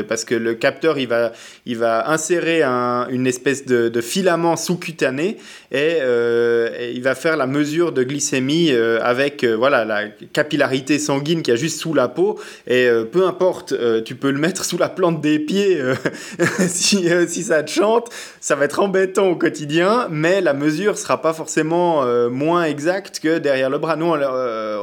[0.08, 1.32] parce que le capteur, il va,
[1.66, 5.38] il va insérer un, une espèce de, de filament sous-cutané
[5.72, 11.54] et, et, il va faire la mesure de glycémie avec voilà, la capillarité sanguine qu'il
[11.54, 12.40] y a juste sous la peau.
[12.68, 15.80] Et peu importe, tu peux le mettre sous la plante des pieds.
[16.94, 21.22] Euh, si, ça te chante, ça va être embêtant au quotidien, mais la mesure sera
[21.22, 23.96] pas forcément euh, moins exacte que derrière le bras.
[23.96, 24.78] Nous, euh,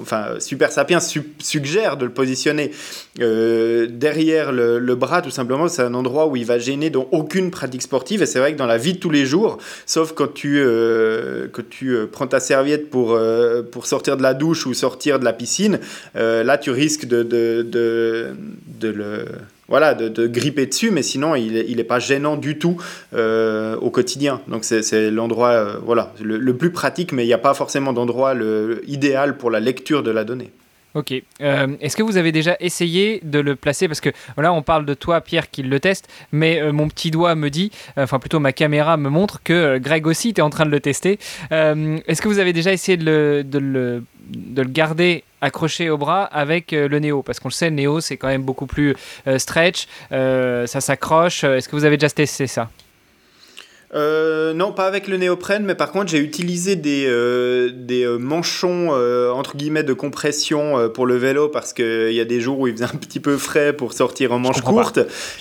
[0.00, 2.72] enfin, Super Sapiens suggère de le positionner
[3.16, 5.68] derrière le, bras, tout simplement.
[5.68, 8.58] C'est un endroit où il va gêner dans aucune pratique sportive, et c'est vrai que
[8.58, 12.90] dans la vie de tous les jours, sauf quand tu, que tu prends ta serviette
[12.90, 13.18] pour,
[13.70, 15.80] pour sortir de la douche ou sortir de la piscine,
[16.14, 18.28] là, tu risques de, de, de,
[18.80, 19.24] de le
[19.68, 22.80] voilà, de, gripper dessus, mais sinon, il n'est pas gênant du tout
[23.14, 24.40] euh, au quotidien.
[24.48, 28.34] Donc, c'est l'endroit euh, voilà, le, plus pratique, mais il n'y a pas forcément d'endroit
[28.86, 30.50] idéal pour la lecture de la donnée.
[30.94, 31.12] Ok.
[31.42, 33.88] Euh, est-ce que vous avez déjà essayé de le placer?
[33.88, 37.34] Parce que là, on parle de toi, Pierre, qui le teste, mais mon petit doigt
[37.34, 40.70] me dit, enfin plutôt ma caméra me montre que Greg aussi était en train de
[40.70, 41.18] le tester.
[41.50, 45.98] Est-ce que vous avez déjà essayé de le, de le, de le garder accroché au
[45.98, 48.66] bras avec euh, le Néo Parce qu'on le sait, le Néo, c'est quand même beaucoup
[48.66, 48.94] plus
[49.26, 51.44] euh, stretch, euh, ça s'accroche.
[51.44, 52.70] Est-ce que vous avez déjà testé ça?
[53.94, 58.18] Euh, non, pas avec le néoprène, mais par contre j'ai utilisé des, euh, des euh,
[58.18, 58.90] manchons
[59.32, 62.74] entre guillemets de compression pour le vélo parce qu'il y a des jours où il
[62.74, 64.98] faisait un petit peu frais pour sortir en manche courte.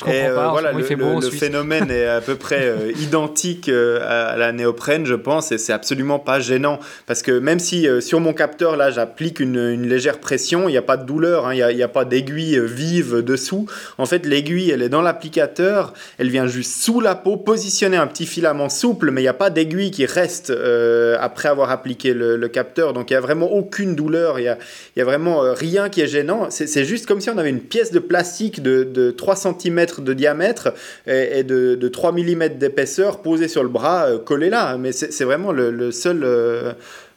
[0.07, 5.51] Et voilà, le, le, phénomène est à peu près identique à la néoprène, je pense,
[5.51, 9.57] et c'est absolument pas gênant parce que même si sur mon capteur là j'applique une,
[9.57, 12.05] une, légère pression, il n'y a pas de douleur, hein, il n'y a, a, pas
[12.05, 13.65] d'aiguille vive dessous.
[13.97, 18.07] En fait, l'aiguille elle est dans l'applicateur, elle vient juste sous la peau positionner un
[18.07, 22.13] petit filament souple, mais il n'y a pas d'aiguille qui reste euh, après avoir appliqué
[22.13, 22.93] le, capteur.
[22.93, 24.57] Donc il n'y a vraiment aucune douleur, il n'y a,
[24.99, 26.49] a, vraiment euh, rien qui est gênant.
[26.51, 30.71] C'est juste comme si on avait une pièce de plastique de, 3 cm de diamètre
[31.07, 34.77] et, de, 3 mm d'épaisseur posée sur le bras, euh, collée là.
[34.77, 36.23] Mais c'est vraiment le, seul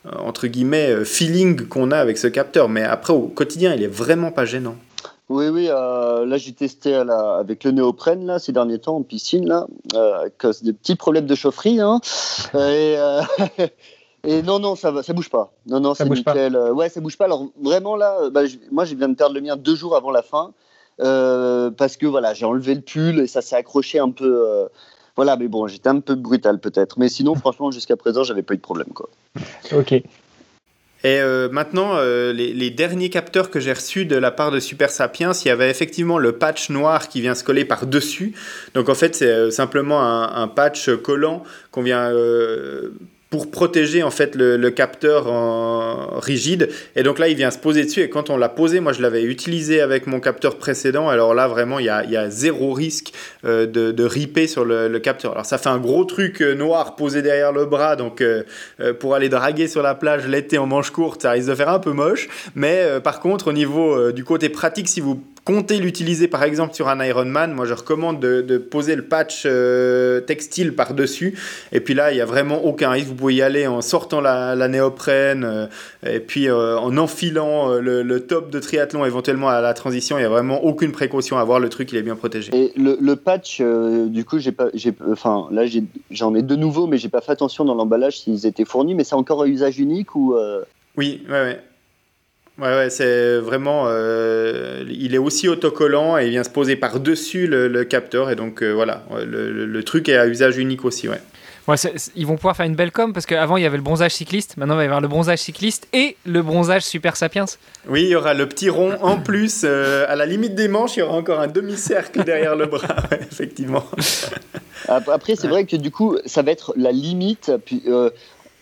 [0.07, 2.71] entre guillemets, feeling qu'on a avec ce capteur.
[2.71, 4.77] Mais après, au quotidien, il est vraiment pas gênant.
[5.31, 9.47] Oui, oui, euh, là j'ai testé avec le néoprène là, ces derniers temps en piscine,
[9.47, 11.81] là, euh, cause des petits problèmes de chaufferie.
[11.81, 12.01] Hein,
[12.55, 13.23] et, euh,
[14.25, 15.53] et, non, non, ça, ça bouge pas.
[15.67, 16.55] Non, non, c'est nickel.
[16.55, 16.73] Pas.
[16.73, 17.27] Ouais, ça bouge pas.
[17.27, 18.41] Alors vraiment là, bah,
[18.73, 20.53] moi je viens de perdre le mien deux jours avant la fin.
[20.99, 24.69] parce que voilà, j'ai enlevé le pull et ça s'est accroché un peu.
[25.15, 26.99] voilà, mais bon, j'étais un peu brutal peut-être.
[26.99, 28.89] Mais sinon, franchement, jusqu'à présent, j'avais pas eu de problème.
[28.93, 29.09] Quoi.
[29.75, 30.03] Ok.
[31.03, 34.91] Et euh, maintenant, euh, les, derniers capteurs que j'ai reçus de la part de Super
[34.91, 38.35] Sapiens, il y avait effectivement le patch noir qui vient se coller par-dessus.
[38.75, 42.13] Donc en fait, c'est euh, simplement un, un, patch collant qu'on vient
[43.31, 46.69] pour protéger en fait le, capteur en rigide.
[46.97, 48.01] Et donc là, il vient se poser dessus.
[48.01, 51.09] Et quand on l'a posé, moi je l'avais utilisé avec mon capteur précédent.
[51.09, 53.13] Alors là, vraiment, il y a, zéro risque
[53.45, 55.33] euh, de, de ripper sur le, capteur.
[55.33, 57.95] Alors ça fait un gros truc euh, noir posé derrière le bras.
[57.95, 58.43] Donc euh,
[58.99, 61.79] pour aller draguer sur la plage l'été en manche courte, ça risque de faire un
[61.79, 62.29] peu moche.
[62.57, 66.89] Mais par contre, au niveau du côté pratique, si vous comptez l'utiliser par exemple sur
[66.89, 71.37] un Ironman, moi je recommande de, poser le patch euh, textile par-dessus.
[71.73, 73.09] Et puis là, il n'y a vraiment aucun risque.
[73.09, 75.67] Vous pouvez y aller en sortant la, néoprène euh,
[76.07, 80.19] et puis euh, en enfilant le, top de triathlon éventuellement à la transition.
[80.19, 81.59] Il n'y a vraiment aucune précaution à avoir.
[81.59, 82.53] Le truc, il est bien protégé.
[82.55, 84.69] Et le, patch, du coup, j'ai pas,
[85.11, 85.65] enfin là
[86.11, 88.95] j'en ai, de nouveaux, mais j'ai pas fait attention dans l'emballage s'ils étaient fournis.
[88.95, 90.37] Mais c'est encore un usage unique ou
[90.97, 91.61] Oui, ouais, ouais.
[92.61, 93.85] Ouais, ouais c'est vraiment.
[93.87, 98.31] Euh, il est aussi autocollant et il vient se poser par-dessus le, capteur.
[98.31, 101.21] Et donc, euh, voilà, le, truc est à usage unique aussi, ouais.
[101.69, 101.77] Ouais,
[102.17, 104.57] ils vont pouvoir faire une belle com parce qu'avant il y avait le bronzage cycliste,
[104.57, 107.45] maintenant il va y avoir le bronzage cycliste et le bronzage super sapiens.
[107.87, 109.63] Oui, il y aura le petit rond en plus.
[109.65, 112.97] Euh, à la limite des manches, il y aura encore un demi-cercle derrière le bras,
[113.21, 113.85] effectivement.
[114.89, 117.53] Après, c'est vrai que du coup, ça va être la limite.
[117.65, 117.85] Puis,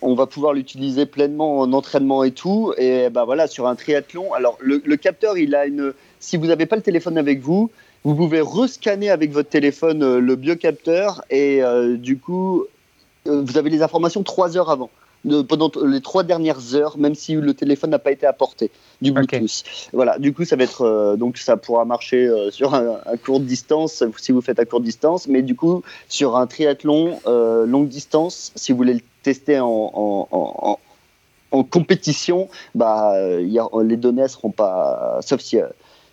[0.02, 2.72] on va pouvoir l'utiliser pleinement en entraînement et tout.
[2.76, 5.92] Et bah voilà, sur un triathlon, alors le, capteur, il a une.
[6.20, 7.70] Si vous n'avez pas le téléphone avec vous,
[8.04, 12.64] vous pouvez rescanner avec votre téléphone euh, le biocapteur et euh, du coup,
[13.26, 14.90] euh, vous avez les informations trois heures avant
[15.48, 18.70] pendant les trois dernières heures, même si le téléphone n'a pas été apporté
[19.02, 19.64] du Bluetooth.
[19.92, 23.40] Voilà, du coup, ça va être euh, donc ça pourra marcher euh, sur un, court
[23.40, 27.88] distance si vous faites à courte distance, mais du coup sur un triathlon euh, longue
[27.88, 30.78] distance, si vous voulez le tester en,
[31.50, 35.58] en, compétition, bah les données ne seront pas, sauf si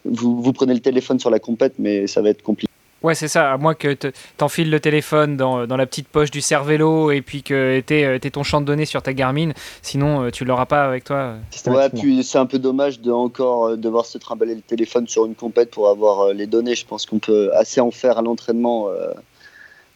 [0.06, 2.72] vous, vous prenez le téléphone sur la compète, mais ça va être compliqué.
[3.06, 3.54] Ouais, c'est ça.
[3.54, 3.96] À moins que
[4.36, 8.20] t'enfiles le téléphone dans, dans, la petite poche du cervélo et puis que tu aies,
[8.32, 9.52] ton champ de données sur ta Garmin.
[9.84, 11.36] Sinon, euh, tu l'auras pas avec toi.
[11.68, 15.28] Ouais, puis c'est un peu dommage de encore euh, devoir se trimballer le téléphone sur
[15.28, 16.74] une compète pour avoir euh, les données.
[16.74, 18.90] Je pense qu'on peut assez en faire à l'entraînement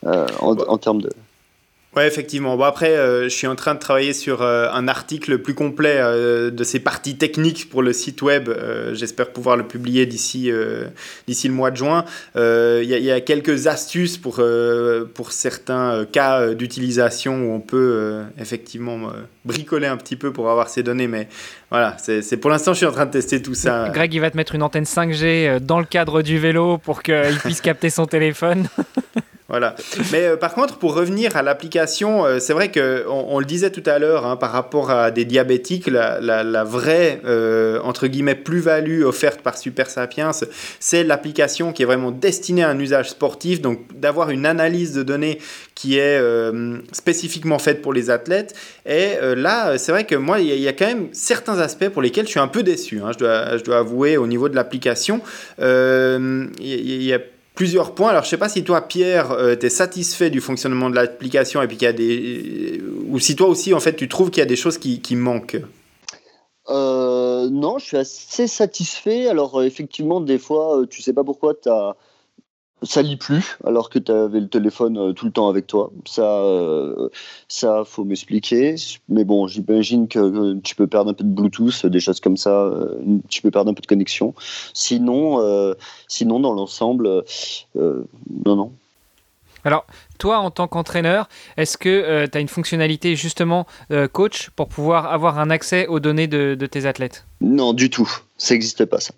[0.06, 1.10] en, en termes de.
[1.96, 2.56] Ouais, effectivement.
[2.56, 5.96] Bon, après, euh, je suis en train de travailler sur euh, un article plus complet
[5.98, 8.48] euh, de ces parties techniques pour le site web.
[8.94, 10.52] J'espère pouvoir le publier d'ici
[11.28, 12.06] d'ici le mois de juin.
[12.36, 14.42] Il y, a quelques astuces pour,
[15.14, 19.12] pour certains cas d'utilisation où on peut effectivement
[19.46, 21.08] bricoler un petit peu pour avoir ces données.
[21.08, 21.28] Mais
[21.70, 23.90] voilà, c'est pour l'instant, je suis en train de tester tout ça.
[23.94, 27.38] Greg, il va te mettre une antenne 5G dans le cadre du vélo pour qu'il
[27.44, 28.68] puisse capter son téléphone.
[29.50, 29.76] Voilà.
[30.12, 33.72] Mais euh, par contre, pour revenir à l'application, euh, c'est vrai que on, le disait
[33.72, 39.04] tout à l'heure, hein, par rapport à des diabétiques, la, vraie euh, entre guillemets plus-value
[39.04, 40.32] offerte par Super Sapiens,
[40.80, 45.02] c'est l'application qui est vraiment destinée à un usage sportif, donc d'avoir une analyse de
[45.02, 45.40] données
[45.74, 46.22] qui est
[46.92, 48.56] spécifiquement faite pour les athlètes.
[48.86, 52.26] Et là, c'est vrai que moi, il y, a quand même certains aspects pour lesquels
[52.26, 53.00] je suis un peu déçu.
[53.00, 55.22] Hein, je, dois, je dois avouer au niveau de l'application,
[55.60, 57.20] il y a
[57.60, 58.12] plusieurs points.
[58.12, 61.62] Alors, je sais pas si toi, Pierre, euh, tu es satisfait du fonctionnement de l'application
[61.62, 62.82] et puis qu'il y a des.
[63.10, 65.18] Ou si toi aussi, en fait, tu trouves qu'il y a des choses qui, qui
[65.18, 65.62] manquent.
[66.70, 69.28] Euh, non, je suis assez satisfait.
[69.28, 71.98] Alors, euh, effectivement, des fois, tu sais pas pourquoi tu as
[72.84, 75.92] ça lit plus alors que tu avais le téléphone euh, tout le temps avec toi.
[76.06, 77.10] Ça, euh,
[77.48, 78.76] ça faut m'expliquer.
[79.10, 82.52] Mais bon, j'imagine que tu peux perdre un peu de Bluetooth, des choses comme ça.
[82.52, 84.34] Euh, tu peux perdre un peu de connexion.
[84.74, 85.76] Sinon,
[86.08, 87.24] sinon dans l'ensemble,
[87.76, 88.72] non, non.
[89.66, 89.86] Alors,
[90.20, 93.66] toi, en tant qu'entraîneur, est-ce que tu as une fonctionnalité justement
[94.14, 97.26] coach pour pouvoir avoir un accès aux données de, de tes athlètes?
[97.42, 98.10] Non, du tout.
[98.38, 99.14] Ça n'existe pas, ça.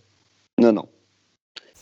[0.57, 0.87] Non, non.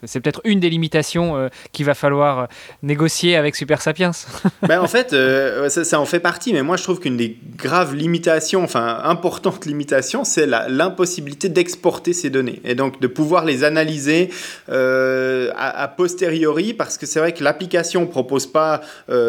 [0.05, 2.45] C'est peut-être une des limitations euh, qu'il va falloir euh,
[2.83, 4.11] négocier avec Super Sapiens.
[4.67, 7.95] ben, en fait, euh, ça, en fait partie, mais moi je trouve qu'une des graves
[7.95, 14.29] limitations, enfin importantes limitations, c'est l'impossibilité d'exporter ces données et donc de pouvoir les analyser
[14.67, 18.81] à, posteriori parce que c'est vrai que l'application ne propose pas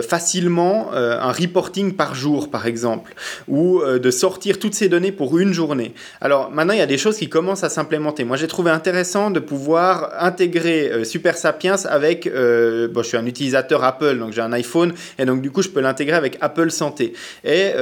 [0.06, 3.14] facilement un reporting par jour, par exemple,
[3.48, 5.94] ou de sortir toutes ces données pour une journée.
[6.20, 8.24] Alors maintenant, il y a des choses qui commencent à s'implémenter.
[8.24, 13.26] Moi j'ai trouvé intéressant de pouvoir intégrer intégrer Super Sapiens avec, bon, je suis un
[13.26, 16.70] utilisateur Apple, donc j'ai un iPhone, et donc du coup, je peux l'intégrer avec Apple
[16.70, 17.12] Santé.
[17.44, 17.72] Et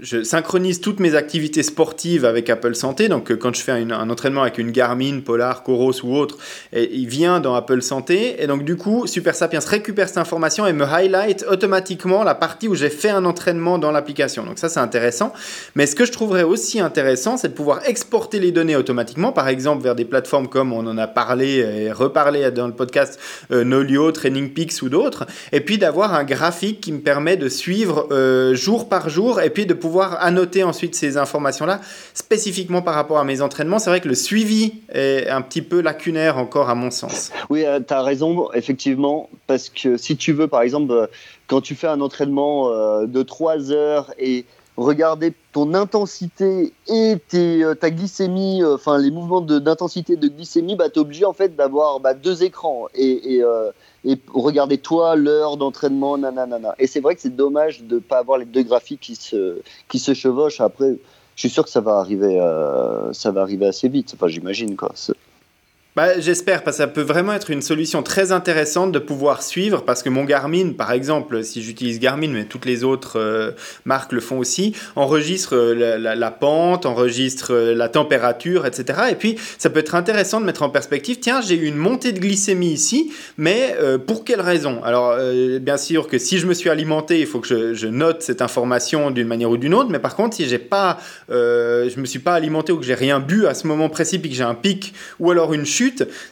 [0.00, 3.08] je synchronise toutes mes activités sportives avec Apple Santé.
[3.08, 6.38] Donc, euh, quand je fais un, entraînement avec une Garmin, Polar, Coros ou autre,
[6.72, 8.42] et il vient dans Apple Santé.
[8.42, 12.68] Et donc, du coup, Super Sapiens récupère cette information et me highlight automatiquement la partie
[12.68, 14.44] où j'ai fait un entraînement dans l'application.
[14.44, 15.32] Donc, ça, c'est intéressant.
[15.74, 19.48] Mais ce que je trouverais aussi intéressant, c'est de pouvoir exporter les données automatiquement, par
[19.48, 23.18] exemple, vers des plateformes comme on en a parlé et reparlé dans le podcast
[23.50, 25.26] euh, Nolio, Training Peaks ou d'autres.
[25.52, 29.50] Et puis, d'avoir un graphique qui me permet de suivre euh, jour par jour et
[29.50, 31.80] puis de pouvoir annoter ensuite ces informations-là
[32.14, 33.78] spécifiquement par rapport à mes entraînements.
[33.78, 37.30] C'est vrai que le suivi est un petit peu lacunaire encore à mon sens.
[37.48, 41.06] Oui, euh, tu as raison, effectivement, parce que si tu veux, par exemple, euh,
[41.46, 42.70] quand tu fais un entraînement
[43.06, 44.44] de 3 heures et
[44.84, 50.98] regarder ton intensité et tes, ta glycémie, enfin les mouvements d'intensité de, glycémie, bah, tu
[50.98, 52.86] es obligé en fait d'avoir bah, deux écrans.
[52.94, 53.44] Et, et,
[54.04, 56.74] et regardez toi l'heure d'entraînement, nanana.
[56.78, 59.60] Et c'est vrai que c'est dommage de ne pas avoir les deux graphiques qui se,
[59.88, 60.60] qui se chevauchent.
[60.60, 60.96] Après,
[61.36, 64.12] je suis sûr que ça va arriver, euh, ça va arriver assez vite.
[64.14, 64.92] Enfin, j'imagine quoi.
[65.96, 69.82] Bah, J'espère, parce que ça peut vraiment être une solution très intéressante de pouvoir suivre,
[69.82, 73.50] parce que mon Garmin, par exemple, si j'utilise Garmin, mais toutes les autres euh,
[73.84, 79.00] marques le font aussi, enregistre euh, la, pente, enregistre euh, la température, etc.
[79.10, 82.12] Et puis, ça peut être intéressant de mettre en perspective, tiens, j'ai eu une montée
[82.12, 83.76] de glycémie ici, mais
[84.06, 84.82] pour quelle raison?
[84.84, 85.16] Alors,
[85.60, 89.10] bien sûr que si je me suis alimenté, il faut que je, note cette information
[89.10, 90.98] d'une manière ou d'une autre, mais par contre, si j'ai pas,
[91.28, 94.30] je me suis pas alimenté ou que j'ai rien bu à ce moment précis, puis
[94.30, 95.79] que j'ai un pic, ou alors une chute,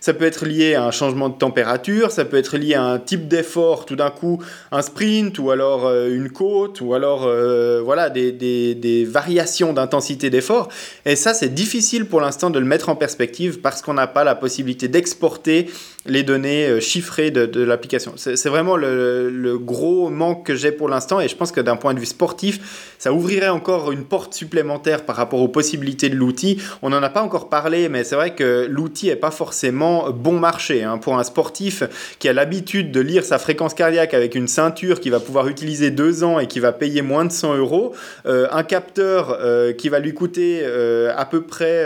[0.00, 2.98] ça peut être lié à un changement de température, ça peut être lié à un
[2.98, 7.80] type d'effort, tout d'un coup un sprint ou alors euh, une côte ou alors euh,
[7.82, 10.68] voilà des, des, variations d'intensité d'effort.
[11.06, 14.24] Et ça, c'est difficile pour l'instant de le mettre en perspective parce qu'on n'a pas
[14.24, 15.68] la possibilité d'exporter
[16.08, 18.12] les données euh, chiffrées de, l'application.
[18.16, 21.94] C'est vraiment le, gros manque que j'ai pour l'instant et je pense que d'un point
[21.94, 26.60] de vue sportif, ça ouvrirait encore une porte supplémentaire par rapport aux possibilités de l'outil.
[26.82, 30.38] On n'en a pas encore parlé, mais c'est vrai que l'outil n'est pas forcément bon
[30.38, 30.82] marché.
[30.82, 30.98] Hein.
[30.98, 31.82] Pour un sportif
[32.18, 35.90] qui a l'habitude de lire sa fréquence cardiaque avec une ceinture qui va pouvoir utiliser
[35.90, 37.94] deux ans et qui va payer moins de 100 euros,
[38.26, 41.84] euh, un capteur euh, qui va lui coûter à peu près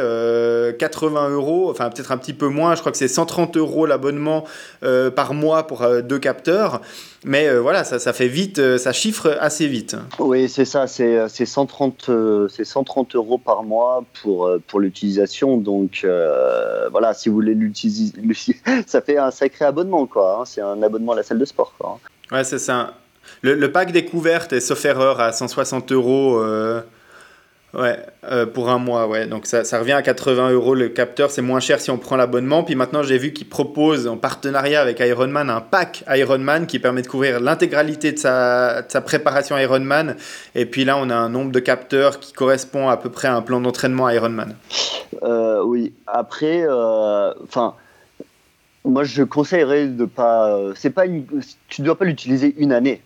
[0.79, 4.12] 80 euros, enfin peut-être un petit peu moins, je crois que c'est 130 euros l'abonnement
[5.15, 6.81] par mois pour deux capteurs.
[7.25, 9.97] Mais euh, voilà, ça, ça, fait vite, euh, ça chiffre assez vite.
[10.19, 12.11] Oui, c'est ça, c'est 130,
[12.49, 15.57] 130 euh, euros par mois pour, pour l'utilisation.
[15.57, 16.05] Donc
[16.91, 18.13] voilà, si vous voulez l'utiliser,
[18.87, 20.41] ça fait un sacré abonnement, quoi.
[20.41, 20.45] Hein.
[20.47, 22.01] C'est un abonnement à la salle de sport, quoi.
[22.33, 22.95] Ouais, c'est ça.
[23.43, 26.43] Le, le, pack découverte est sauf erreur à 160 euros.
[27.75, 27.97] Ouais,
[28.31, 29.27] euh, pour un mois, ouais.
[29.27, 32.17] Donc ça, ça, revient à 80 euros le capteur, c'est moins cher si on prend
[32.17, 32.65] l'abonnement.
[32.65, 37.01] Puis maintenant, j'ai vu qu'ils proposent en partenariat avec Ironman un pack Ironman qui permet
[37.01, 40.17] de couvrir l'intégralité de sa, de sa, préparation Ironman.
[40.55, 43.35] Et puis là, on a un nombre de capteurs qui correspond à peu près à
[43.35, 44.55] un plan d'entraînement Ironman.
[45.23, 47.75] Euh, oui, après, euh, enfin.
[48.85, 50.59] moi, je conseillerais de pas.
[50.75, 51.25] C'est pas une,
[51.69, 53.01] tu ne dois pas l'utiliser une année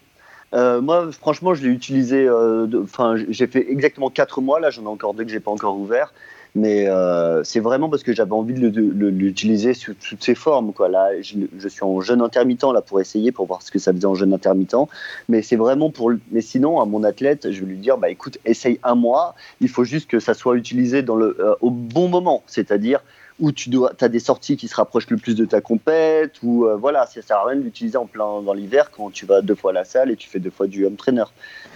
[0.57, 2.27] euh, moi, franchement, je l'ai utilisé.
[2.27, 4.59] Euh, enfin, j'ai fait exactement 4 mois.
[4.59, 6.13] Là, j'en ai encore deux que j'ai pas encore ouvert.
[6.55, 10.73] Mais euh, c'est vraiment parce que j'avais envie de, l'utiliser sous toutes ses formes.
[10.73, 10.89] Quoi.
[10.89, 14.07] Là, je, suis en jeûne intermittent là pour essayer, pour voir ce que ça faisait
[14.07, 14.89] en jeûne intermittent.
[15.29, 16.13] Mais c'est vraiment pour.
[16.33, 19.35] Mais sinon, à mon athlète, je vais lui dire, bah écoute, essaye un mois.
[19.61, 23.03] Il faut juste que ça soit utilisé dans le, au bon moment, c'est-à-dire
[23.39, 23.71] où tu
[24.01, 27.21] as des sorties qui se rapprochent le plus de ta compète, ou euh, voilà, ça
[27.21, 29.75] sert à rien de l'utiliser en plein dans l'hiver quand tu vas deux fois à
[29.75, 31.25] la salle et tu fais deux fois du home trainer.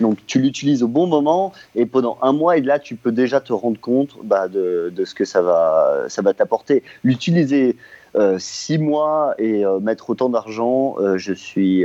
[0.01, 3.41] Donc tu l'utilises au bon moment et pendant un mois et là tu peux déjà
[3.41, 6.83] te rendre compte bah, de, ce que ça va, ça va t'apporter.
[7.05, 7.77] L'utiliser
[8.15, 11.85] euh, six mois et euh, mettre autant d'argent, je suis,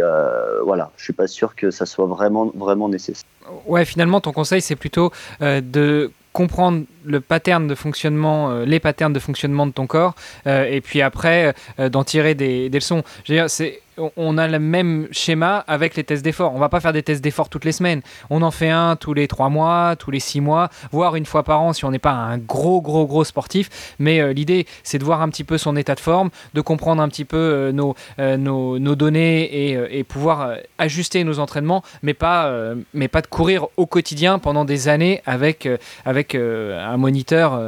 [0.64, 3.26] voilà, je suis pas sûr que ça soit vraiment, vraiment nécessaire.
[3.68, 5.12] Ouais, finalement ton conseil c'est plutôt
[5.42, 10.16] de comprendre le pattern de fonctionnement, euh, les patterns de fonctionnement de ton corps,
[10.48, 13.04] euh, et puis après euh, d'en tirer des, des leçons.
[13.48, 16.54] C'est on a le même schéma avec les tests d'effort.
[16.54, 18.02] On va pas faire des tests d'effort toutes les semaines.
[18.30, 21.44] On en fait un tous les trois mois, tous les six mois, voire une fois
[21.44, 23.96] par an si on n'est pas un gros, gros, gros sportif.
[24.00, 27.02] Mais euh, l'idée, c'est de voir un petit peu son état de forme, de comprendre
[27.02, 32.50] un petit peu euh, nos, euh, nos, données et, pouvoir ajuster nos entraînements, mais pas,
[32.50, 35.68] de courir au quotidien pendant des années avec
[36.06, 37.60] un moniteur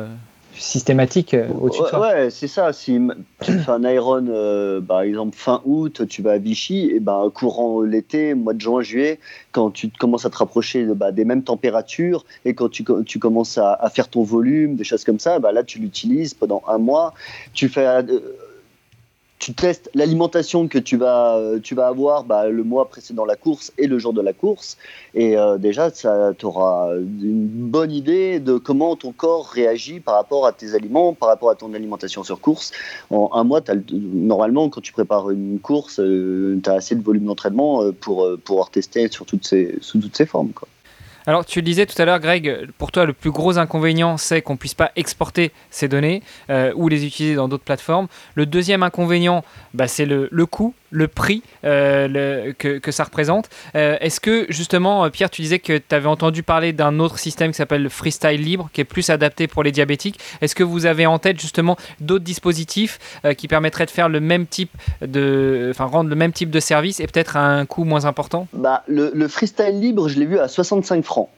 [0.60, 2.74] systématique euh, au-dessus ouais, Ouais, c'est ça.
[2.74, 3.00] Si
[3.42, 7.32] tu fais un Iron, euh, par exemple, fin août, tu vas à Vichy, et ben,
[7.34, 9.20] courant l'été, mois de juin, juillet,
[9.52, 13.58] quand tu commences à te rapprocher bah, des mêmes températures et quand tu, tu commences
[13.58, 17.14] à, faire ton volume, des choses comme ça, bah, là, tu l'utilises pendant un mois.
[17.54, 17.86] Tu fais.
[17.88, 18.04] Euh,
[19.40, 23.72] tu testes l'alimentation que tu vas, tu vas avoir bah, le mois précédent la course
[23.78, 24.78] et le jour de la course.
[25.14, 30.54] Et déjà, ça t'aura une bonne idée de comment ton corps réagit par rapport à
[30.54, 32.72] tes aliments, par rapport à ton alimentation sur course.
[33.10, 33.62] En un mois,
[33.92, 39.08] normalement, quand tu prépares une course, tu as assez de volume d'entraînement pour pouvoir tester
[39.08, 40.50] sur toutes ces, sous toutes ces formes.
[40.50, 40.68] Quoi.
[41.28, 44.42] Alors, tu le disais tout à l'heure, Greg, pour toi, le plus gros inconvénient, c'est
[44.42, 48.08] qu'on ne puisse pas exporter ces données euh, ou les utiliser dans d'autres plateformes.
[48.36, 53.50] Le deuxième inconvénient, bah, c'est le, le coût le prix euh, que, ça représente.
[53.76, 57.52] Euh, est-ce que justement, Pierre, tu disais que tu avais entendu parler d'un autre système
[57.52, 60.20] qui s'appelle le Freestyle Libre, qui est plus adapté pour les diabétiques.
[60.42, 64.20] Est-ce que vous avez en tête justement d'autres dispositifs euh, qui permettraient de faire le
[64.20, 64.72] même type
[65.02, 68.48] de, enfin rendre le même type de service et peut-être à un coût moins important?
[68.54, 71.30] Bah le, le Freestyle Libre, je l'ai vu à 65 francs.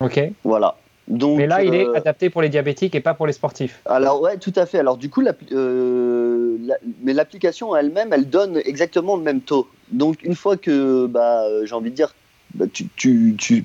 [0.00, 0.20] Ok.
[0.44, 0.76] Voilà.
[1.08, 3.80] Mais là, il est euh, adapté pour les diabétiques et pas pour les sportifs.
[3.86, 4.78] Alors ouais, tout à fait.
[4.78, 6.56] Alors du coup, euh,
[7.02, 9.68] mais l'application elle-même, elle donne exactement le même taux.
[9.90, 12.12] Donc une fois que, bah, j'ai envie de dire,
[12.54, 13.60] bah, tu, tu, euh,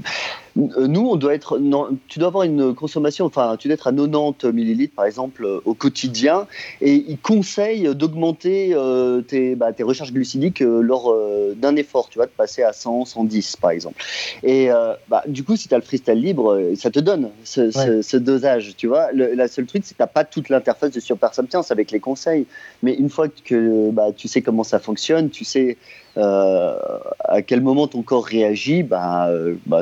[0.55, 3.91] nous, on doit être, non, tu dois avoir une consommation, enfin, tu dois être à
[3.91, 6.47] 90 millilitres par exemple euh, au quotidien,
[6.81, 11.15] et ils conseillent d'augmenter euh, tes, bah, tes, recherches glucidiques lors
[11.55, 14.03] d'un effort, tu vois, de passer à 100, 110 par exemple.
[14.43, 14.69] Et
[15.09, 18.87] bah, du coup, si tu as le freestyle libre, ça te donne ce, dosage, tu
[18.87, 19.11] vois.
[19.11, 21.31] Le, la seule truc, c'est que tu n'as pas toute l'interface de Super
[21.69, 22.45] avec les conseils,
[22.83, 25.77] mais une fois que bah, tu sais comment ça fonctionne, tu sais
[26.15, 29.29] à quel moment ton corps réagit, bah,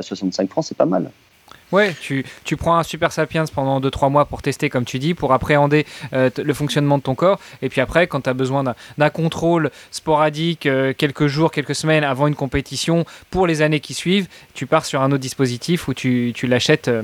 [0.00, 1.10] 65 francs c'est pas mal.
[1.72, 5.14] Ouais, tu, tu, prends un Super Sapiens pendant 2-3 mois pour tester, comme tu dis,
[5.14, 7.38] pour appréhender euh, le fonctionnement de ton corps.
[7.62, 8.64] Et puis après, quand tu as besoin
[8.98, 13.94] d'un contrôle sporadique, euh, quelques jours, quelques semaines avant une compétition, pour les années qui
[13.94, 17.02] suivent, tu pars sur un autre dispositif où tu, tu l'achètes euh,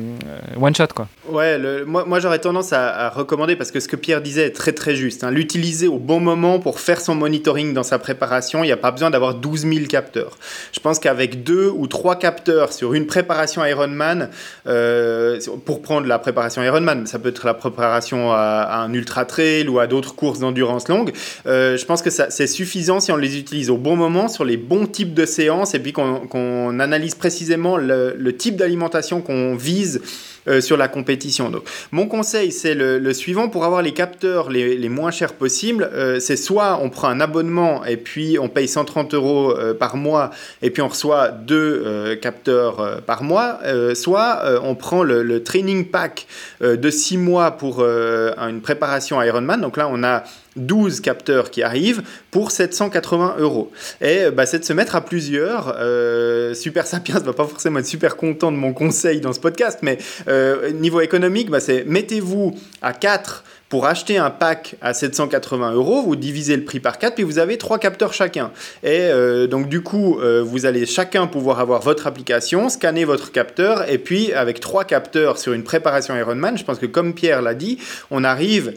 [0.61, 0.89] one shot.
[0.95, 1.09] Quoi.
[1.29, 4.73] Ouais, moi, moi j'aurais tendance à, recommander, parce que ce que Pierre disait est très
[4.73, 8.65] très juste, hein, l'utiliser au bon moment pour faire son monitoring dans sa préparation.
[8.65, 10.39] Il n'y a pas besoin d'avoir 12 000 capteurs.
[10.73, 14.31] Je pense qu'avec deux ou trois capteurs sur une préparation Ironman,
[14.67, 19.69] euh, pour prendre la préparation Ironman, ça peut être la préparation à, un ultra trail
[19.69, 21.13] ou à d'autres courses d'endurance longue.
[21.47, 24.57] Euh, je pense que c'est suffisant si on les utilise au bon moment, sur les
[24.57, 30.01] bons types de séances, et puis qu'on analyse précisément le type d'alimentation qu'on vise
[30.49, 31.51] euh, sur la compétition.
[31.51, 35.91] Donc, mon conseil, c'est le, suivant pour avoir les capteurs les, moins chers possibles.
[35.93, 39.97] Euh, c'est soit on prend un abonnement et puis on paye 130 euros euh, par
[39.97, 40.31] mois
[40.63, 43.59] et puis on reçoit deux capteurs par mois,
[43.95, 46.27] soit on prend le, training pack
[46.61, 49.61] de 6 mois pour une préparation Ironman.
[49.61, 50.25] Donc là, on a
[50.57, 53.71] 12 capteurs qui arrivent pour 780 euros.
[54.01, 55.75] Et bah, c'est de se mettre à plusieurs.
[55.79, 59.81] Euh, super Sapiens va pas forcément être super content de mon conseil dans ce podcast,
[59.83, 59.99] mais
[60.29, 66.03] euh, niveau économique, bah, c'est mettez-vous à 4 pour acheter un pack à 780 euros,
[66.03, 68.53] vous divisez le prix par 4, puis vous avez trois capteurs chacun.
[68.85, 73.91] Et euh, donc du coup, vous allez chacun pouvoir avoir votre application, scanner votre capteur,
[73.91, 77.55] et puis avec trois capteurs sur une préparation Ironman, je pense que comme Pierre l'a
[77.55, 77.79] dit,
[78.13, 78.75] on arrive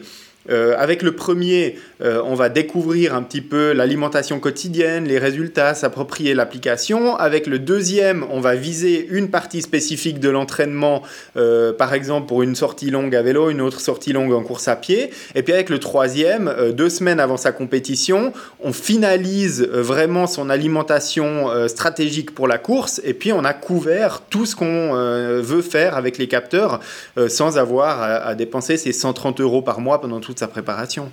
[0.48, 5.74] euh, avec le premier, euh, on va découvrir un petit peu l'alimentation quotidienne, les résultats,
[5.74, 7.14] s'approprier l'application.
[7.16, 11.02] Avec le deuxième, on va viser une partie spécifique de l'entraînement,
[11.36, 14.68] euh, par exemple pour une sortie longue à vélo, une autre sortie longue en course
[14.68, 15.10] à pied.
[15.34, 21.68] Et puis avec le troisième, deux semaines avant sa compétition, on finalise vraiment son alimentation
[21.68, 23.00] stratégique pour la course.
[23.04, 24.94] Et puis on a couvert tout ce qu'on
[25.40, 26.80] veut faire avec les capteurs
[27.28, 31.10] sans avoir à, à dépenser ces 130 euros par mois pendant tout toute sa préparation.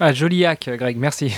[0.00, 1.32] Ah, joli hack, Greg, merci.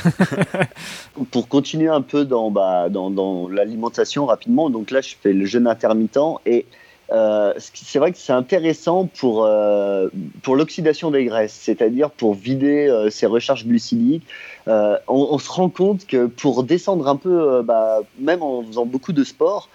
[1.31, 5.45] Pour continuer un peu dans, bah, dans, dans l'alimentation rapidement, donc là je fais le
[5.45, 6.65] jeûne intermittent et
[7.13, 10.09] euh, c'est vrai que c'est intéressant pour, euh,
[10.43, 14.27] pour l'oxydation des graisses, c'est-à-dire pour vider euh, ces recharges glucidiques.
[14.67, 19.13] On, on, se rend compte que pour descendre un peu, bah, même en faisant beaucoup
[19.13, 19.69] de sport,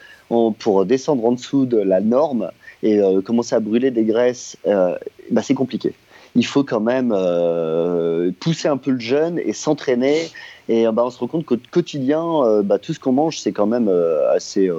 [0.58, 2.50] pour descendre en dessous de la norme
[2.82, 5.94] et commencer à brûler des graisses, bah, c'est compliqué
[6.36, 10.30] il faut quand même euh, pousser un peu le jeûne et s'entraîner.
[10.68, 13.52] Et bah, on se rend compte qu'au quotidien, euh, bah, tout ce qu'on mange, c'est
[13.52, 14.70] quand même euh, assez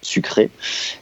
[0.00, 0.50] sucré.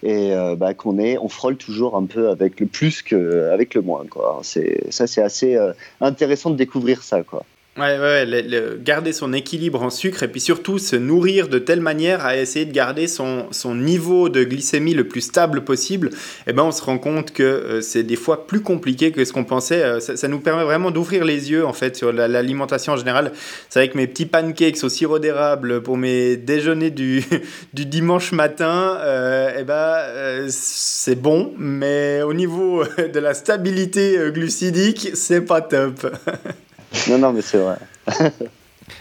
[0.03, 4.05] Et bah, qu'on est, on frôle toujours un peu avec le plus qu'avec le moins.
[4.09, 4.41] Quoi.
[4.43, 5.57] Ça, c'est assez
[6.01, 7.23] intéressant de découvrir ça.
[7.23, 7.45] Quoi.
[7.79, 12.25] Ouais, ouais, garder son équilibre en sucre et puis surtout se nourrir de telle manière
[12.25, 16.09] à essayer de garder son, son niveau de glycémie le plus stable possible,
[16.47, 19.33] eh ben on se rend compte que euh, c'est des fois plus compliqué que ce
[19.35, 19.83] qu'on pensait.
[19.83, 23.33] Euh, ça, nous permet vraiment d'ouvrir les yeux en fait sur l'alimentation en général.
[23.69, 27.23] C'est que mes petits pancakes au sirop d'érable pour mes déjeuners du,
[27.75, 35.11] du dimanche matin, euh, eh ben c'est bon, mais au niveau de la stabilité glucidique,
[35.13, 36.07] c'est pas top.
[37.09, 37.79] Non, non, mais c'est vrai.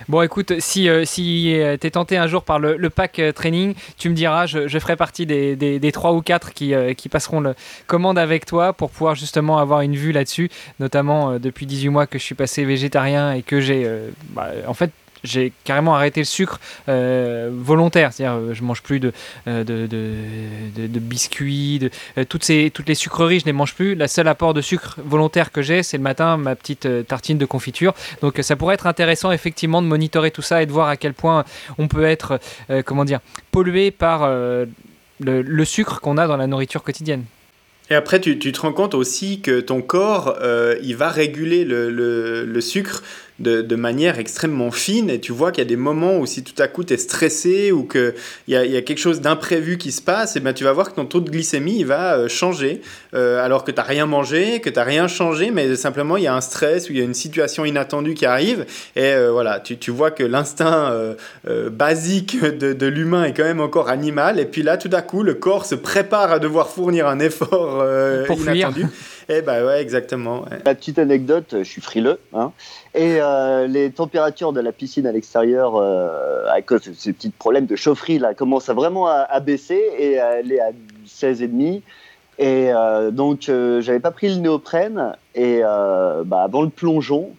[0.08, 3.32] Bon, écoute, si, euh, si euh, tu es tenté un jour par le, pack euh,
[3.32, 7.40] training, tu me diras, je, ferai partie des, des, 3 ou 4 qui, qui passeront
[7.40, 7.56] le
[7.88, 12.18] commande avec toi pour pouvoir justement avoir une vue là-dessus, notamment depuis 18 mois que
[12.18, 13.90] je suis passé végétarien et que j'ai
[14.30, 14.92] bah, en fait
[15.26, 18.14] j'ai carrément arrêté le sucre euh, volontaire.
[18.14, 19.12] C'est-à-dire, euh, je mange plus de,
[19.48, 19.88] euh,
[20.76, 23.96] biscuits, de, toutes, ces, toutes les sucreries, je ne les mange plus.
[23.96, 27.46] La seule apport de sucre volontaire que j'ai, c'est le matin, ma petite tartine de
[27.46, 27.94] confiture.
[28.22, 31.14] Donc, ça pourrait être intéressant, effectivement, de monitorer tout ça et de voir à quel
[31.14, 31.44] point
[31.78, 32.40] on peut être,
[32.86, 33.20] comment dire,
[33.52, 34.30] pollué par
[35.20, 37.24] le, sucre qu'on a dans la nourriture quotidienne.
[37.90, 40.38] Et après, tu, te rends compte aussi que ton corps,
[40.82, 43.04] il va réguler le, le, le sucre
[43.40, 46.44] de, de, manière extrêmement fine et tu vois qu'il y a des moments où si
[46.44, 48.14] tout à coup tu es stressé ou qu'il
[48.48, 50.90] y a, y a quelque chose d'imprévu qui se passe, et ben tu vas voir
[50.90, 52.82] que ton taux de glycémie il va euh, changer.
[53.14, 56.24] Euh, alors que tu n'as rien mangé, que tu n'as rien changé, mais simplement il
[56.24, 58.66] y a un stress ou il y a une situation inattendue qui arrive.
[58.96, 60.94] Et euh, voilà, tu, tu, vois que l'instinct
[61.72, 64.40] basique de, de l'humain est quand même encore animal.
[64.40, 67.86] Et puis là tout à coup le corps se prépare à devoir fournir un effort
[68.28, 68.86] Pour inattendu.
[69.28, 70.46] Eh ben ouais, exactement.
[70.66, 72.52] La petite anecdote, je suis frileux, hein,
[72.94, 77.32] et euh, les températures de la piscine à l'extérieur, euh, à cause de ces petits
[77.32, 80.70] problèmes de chaufferie, là, commencent vraiment à, baisser et elle est à
[81.08, 81.82] 16,5.
[82.38, 83.44] Et euh, donc,
[83.80, 85.14] j'avais pas pris le néoprène.
[85.34, 87.32] Et bah, avant le plongeon,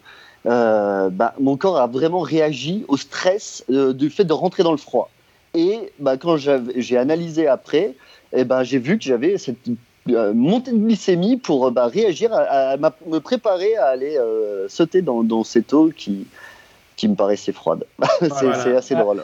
[0.43, 5.09] bah, mon corps a vraiment réagi au stress du fait de rentrer dans le froid.
[5.53, 7.95] Et bah, quand j'ai analysé après,
[8.33, 9.69] et eh ben, j'ai vu que j'avais cette
[10.09, 15.01] euh, montée de glycémie pour euh, bah, réagir, à, me préparer à aller euh, sauter
[15.01, 16.27] dans, dans cette eau qui,
[16.97, 17.85] qui me paraissait froide.
[18.19, 19.21] c'est assez drôle.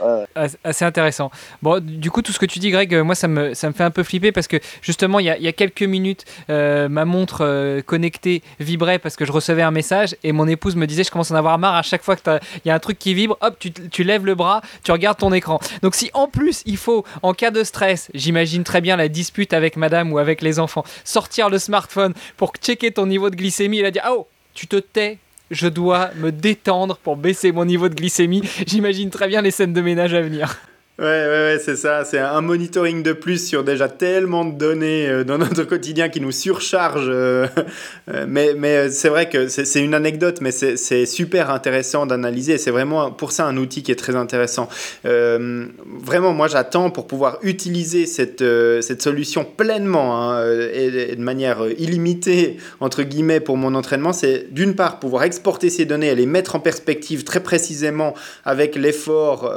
[0.64, 1.32] Assez intéressant.
[1.62, 3.84] Bon, du coup, tout ce que tu dis, Greg, moi, ça me, ça me fait
[3.84, 7.82] un peu flipper parce que justement, il y a, y a quelques minutes, ma montre
[7.82, 11.32] connectée vibrait parce que je recevais un message et mon épouse me disait Je commence
[11.32, 13.58] à en avoir marre à chaque fois qu'il y a un truc qui vibre, hop,
[13.60, 15.60] tu, tu, lèves le bras, tu regardes ton écran.
[15.82, 19.54] Donc, si en plus il faut, en cas de stress, j'imagine très bien la dispute
[19.54, 23.80] avec madame ou avec les enfants, sortir le smartphone pour checker ton niveau de glycémie
[23.80, 25.18] et la dire Oh, tu te tais,
[25.52, 28.44] je dois me détendre pour baisser mon niveau de glycémie.
[28.68, 30.60] J'imagine très bien les scènes de ménage à venir.
[31.00, 32.06] Ouais, ouais, ouais c'est ça.
[32.06, 36.22] C'est un monitoring de plus sur déjà tellement de données euh, dans notre quotidien qui
[36.22, 37.08] nous surcharge.
[37.08, 37.48] Euh,
[38.14, 42.60] euh, mais mais c'est vrai que c'est une anecdote, mais c'est super intéressant d'analyser.
[42.60, 44.70] C'est vraiment pour ça un outil qui est très intéressant.
[45.04, 48.44] vraiment, moi, j'attends pour pouvoir utiliser cette,
[48.82, 54.14] cette solution pleinement hein, et, de manière illimitée, entre guillemets, pour mon entraînement.
[54.14, 58.14] C'est d'une part pouvoir exporter ces données et les mettre en perspective très précisément
[58.46, 59.52] avec l'effort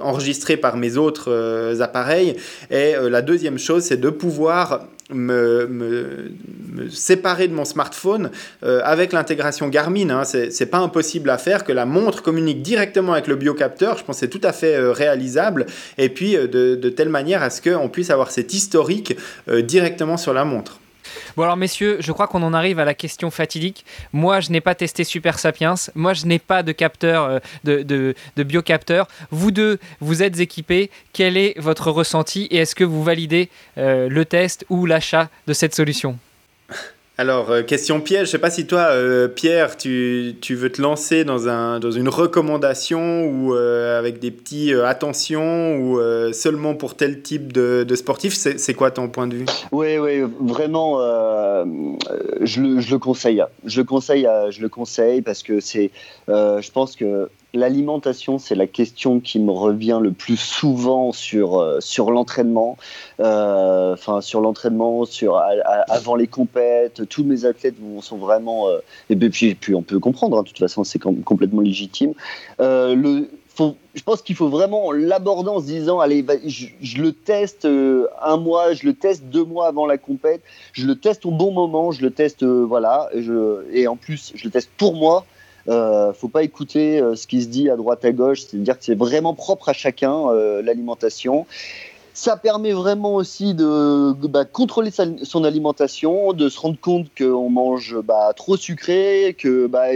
[0.00, 2.36] enregistré par mes autres euh, appareils.
[2.70, 6.30] Et euh, la deuxième chose, c'est de pouvoir me,
[6.90, 8.30] séparer de mon smartphone
[8.64, 10.10] euh, avec l'intégration Garmin.
[10.10, 10.24] Hein.
[10.24, 13.98] C'est pas impossible à faire, que la montre communique directement avec le biocapteur.
[13.98, 15.66] Je pense c'est tout à fait réalisable.
[15.98, 19.16] Et puis de, de, telle manière à ce qu'on puisse avoir cet historique
[19.48, 20.78] directement sur la montre.
[21.36, 23.84] Bon alors messieurs, je crois qu'on en arrive à la question fatidique.
[24.12, 25.74] Moi, je n'ai pas testé Super Sapiens.
[25.94, 29.08] Moi, je n'ai pas de capteur, euh, de, biocapteur.
[29.30, 30.90] Vous deux, vous êtes équipés.
[31.12, 33.48] Quel est votre ressenti et est-ce que vous validez
[33.78, 36.18] euh, le test ou l'achat de cette solution?
[37.16, 40.82] Alors, euh, question piège, je sais pas si toi, euh, Pierre, tu, tu, veux te
[40.82, 46.00] lancer dans, un, dans une recommandation ou euh, avec des petits attentions ou
[46.32, 48.34] seulement pour tel type de, sportif?
[48.34, 49.46] C'est quoi ton point de vue?
[49.70, 50.98] Oui, oui, vraiment,
[52.40, 53.44] je le, je, le, conseille.
[53.64, 55.92] Je le conseille, je le conseille parce que c'est,
[56.26, 61.80] je pense que l'alimentation, c'est la question qui me revient le plus souvent sur, euh,
[61.80, 62.76] sur l'entraînement.
[63.20, 65.40] Euh, enfin, sur l'entraînement, sur
[65.88, 68.68] avant les compètes, tous mes athlètes sont vraiment.
[68.68, 68.78] Euh,
[69.08, 72.12] et puis, puis, on peut comprendre, hein, de toute façon, c'est complètement légitime.
[72.58, 78.74] je pense qu'il faut vraiment l'aborder en se disant allez, je, le teste un mois,
[78.74, 80.42] je le teste deux mois avant la compète,
[80.72, 83.08] je le teste au bon moment, je le teste voilà,
[83.72, 85.24] et en plus je le teste pour moi
[85.68, 88.84] euh, faut pas écouter euh, ce qui se dit à droite à gauche, c'est-à-dire que
[88.84, 91.46] c'est vraiment propre à chacun euh, l'alimentation.
[92.16, 97.96] Ça permet vraiment aussi de bah, contrôler son alimentation, de se rendre compte qu'on mange
[98.04, 99.86] bah, trop sucré, que bah,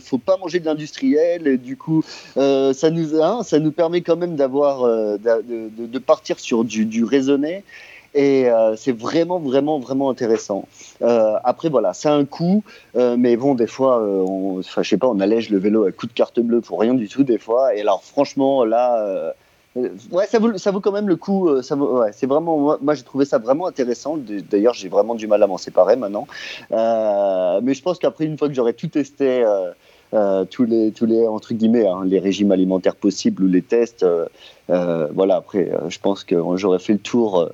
[0.00, 1.56] faut pas manger de l'industriel.
[1.56, 2.04] Du coup,
[2.36, 7.64] euh, ça nous hein, ça nous permet quand même d'avoir de, partir sur du raisonné.
[8.14, 10.66] Et euh, c'est vraiment, vraiment, vraiment intéressant.
[11.00, 12.62] Euh, après, voilà, c'est un coût,
[12.96, 16.06] euh, mais bon, des fois, on, je sais pas, on allège le vélo à coup
[16.06, 17.74] de carte bleue pour rien du tout, des fois.
[17.74, 19.32] Et alors, franchement, là,
[19.76, 21.50] ouais, ça vaut, ça vaut quand même le coup.
[21.62, 24.18] C'est vraiment, moi, j'ai trouvé ça vraiment intéressant.
[24.50, 26.26] D'ailleurs, j'ai vraiment du mal à m'en séparer maintenant.
[26.70, 29.42] mais je pense qu'après, une fois que j'aurai tout testé,
[30.50, 34.04] tous les tous les entre guillemets hein, les régimes alimentaires possibles ou les tests.
[34.68, 35.36] voilà.
[35.36, 37.50] Après, je pense que j'aurais fait le tour.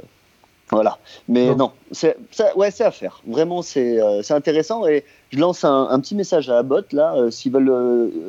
[0.71, 0.99] Voilà.
[1.29, 2.17] Mais non, c'est
[2.57, 3.23] ouais, c'est à faire.
[3.27, 4.01] Vraiment, c'est
[4.31, 4.87] intéressant.
[4.87, 8.29] Et je lance un, petit message à Abbott, là, s'ils veulent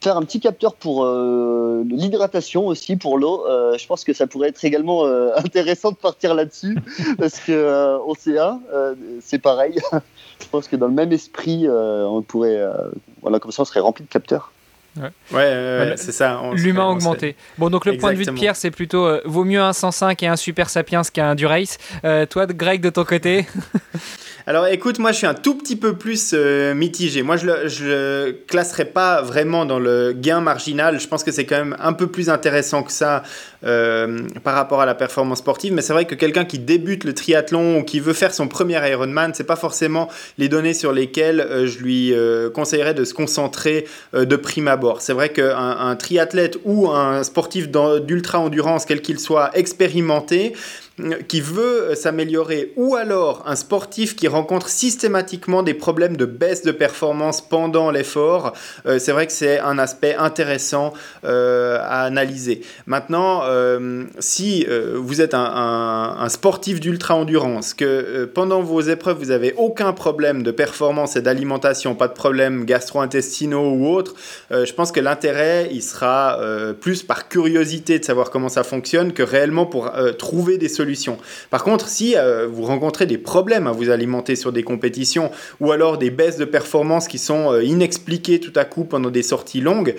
[0.00, 3.44] faire un petit capteur pour l'hydratation aussi, pour l'eau.
[3.76, 5.04] je pense que ça pourrait être également
[5.36, 6.78] intéressant de partir là-dessus,
[7.18, 8.60] parce que océan,
[9.20, 9.78] c'est pareil.
[10.40, 12.62] je pense que dans le même esprit, on pourrait,
[13.20, 14.53] voilà, comme ça, on serait rempli de capteurs.
[14.96, 16.40] Ouais, ouais, c'est ça.
[16.52, 17.36] L'humain augmenté.
[17.58, 20.22] Bon, donc le point de vue de Pierre, c'est plutôt euh, vaut mieux un 105
[20.22, 21.78] et un Super Sapiens qu'un Durace.
[22.04, 23.46] Euh, toi, Greg, de ton côté?
[24.46, 27.22] Alors écoute, moi je suis un tout petit peu plus euh, mitigé.
[27.22, 31.00] Moi je le, le classerais pas vraiment dans le gain marginal.
[31.00, 33.22] Je pense que c'est quand même un peu plus intéressant que ça
[33.64, 35.72] euh, par rapport à la performance sportive.
[35.72, 38.86] Mais c'est vrai que quelqu'un qui débute le triathlon ou qui veut faire son premier
[38.86, 42.14] Ironman, c'est pas forcément les données sur lesquelles euh, je lui
[42.52, 45.00] conseillerais de se concentrer de prime abord.
[45.00, 50.52] C'est vrai qu'un un triathlète ou un sportif d'ultra endurance, quel qu'il soit, expérimenté,
[51.28, 56.62] qui veut euh, s'améliorer ou alors un sportif qui rencontre systématiquement des problèmes de baisse
[56.62, 58.52] de performance pendant l'effort,
[58.86, 60.92] euh, c'est vrai que c'est un aspect intéressant
[61.24, 62.60] euh, à analyser.
[62.86, 63.42] Maintenant,
[64.18, 70.50] si vous êtes un, sportif d'ultra-endurance, que pendant vos épreuves, vous n'avez aucun problème de
[70.50, 74.14] performance et d'alimentation, pas de problème gastro-intestinaux ou autres,
[74.50, 76.38] je pense que l'intérêt, il sera
[76.80, 80.83] plus par curiosité de savoir comment ça fonctionne que réellement pour trouver des solutions
[81.50, 85.30] par contre, si euh, vous rencontrez des problèmes à vous alimenter sur des compétitions
[85.60, 89.22] ou alors des baisses de performance qui sont euh, inexpliquées tout à coup pendant des
[89.22, 89.94] sorties longues,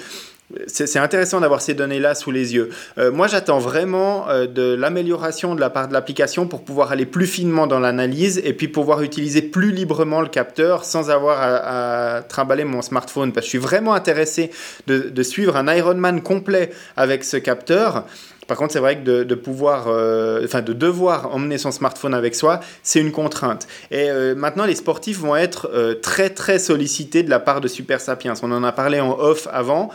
[0.68, 2.70] c'est intéressant d'avoir ces données-là sous les yeux.
[3.00, 7.26] Euh, moi, j'attends vraiment de l'amélioration de la part de l'application pour pouvoir aller plus
[7.26, 12.64] finement dans l'analyse et puis pouvoir utiliser plus librement le capteur sans avoir à, trimballer
[12.64, 13.34] mon smartphone.
[13.34, 14.52] Parce que je suis vraiment intéressé
[14.86, 18.06] de suivre un Ironman complet avec ce capteur.
[18.48, 22.36] Par contre, c'est vrai que de, pouvoir, euh, enfin de devoir emmener son smartphone avec
[22.36, 23.68] soi, c'est une contrainte.
[23.90, 27.68] Et euh, maintenant, les sportifs vont être euh, très très sollicités de la part de
[27.68, 28.34] Super Sapiens.
[28.44, 29.90] On en a parlé en off avant.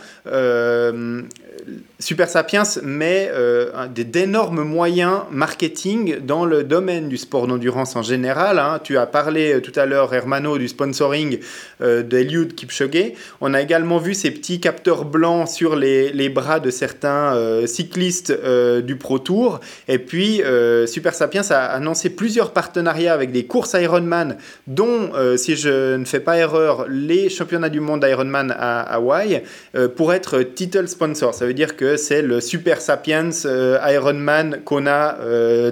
[1.99, 3.31] Super Sapiens met
[3.93, 8.59] d'énormes moyens marketing dans le domaine du sport d'endurance en général.
[8.59, 8.79] Hein.
[8.83, 11.39] Tu as parlé tout à l'heure, Hermano, du sponsoring
[11.79, 13.13] d'Eliud Kipchoge.
[13.41, 17.35] On a également vu ces petits capteurs blancs sur les, les bras de certains
[18.43, 19.59] euh, du Pro Tour.
[19.87, 20.41] Et puis,
[20.87, 24.37] Super Sapiens a annoncé plusieurs partenariats avec des courses Ironman,
[24.67, 29.43] dont, si je ne fais pas erreur, les championnats du monde Ironman à Hawaï,
[29.95, 31.33] pour être title sponsor.
[31.33, 35.17] Ça veut dire que c'est le Super Sapiens euh, Ironman Kona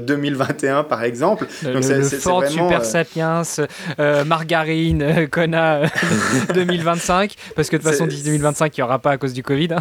[0.01, 1.47] 2021 euh, par exemple.
[1.63, 3.41] le, Ford Super euh, Sapiens
[4.25, 5.81] Margarine Kona
[6.53, 9.69] 2025 parce que de toute façon 2025 il n'y aura pas à cause du Covid.
[9.73, 9.79] Hein.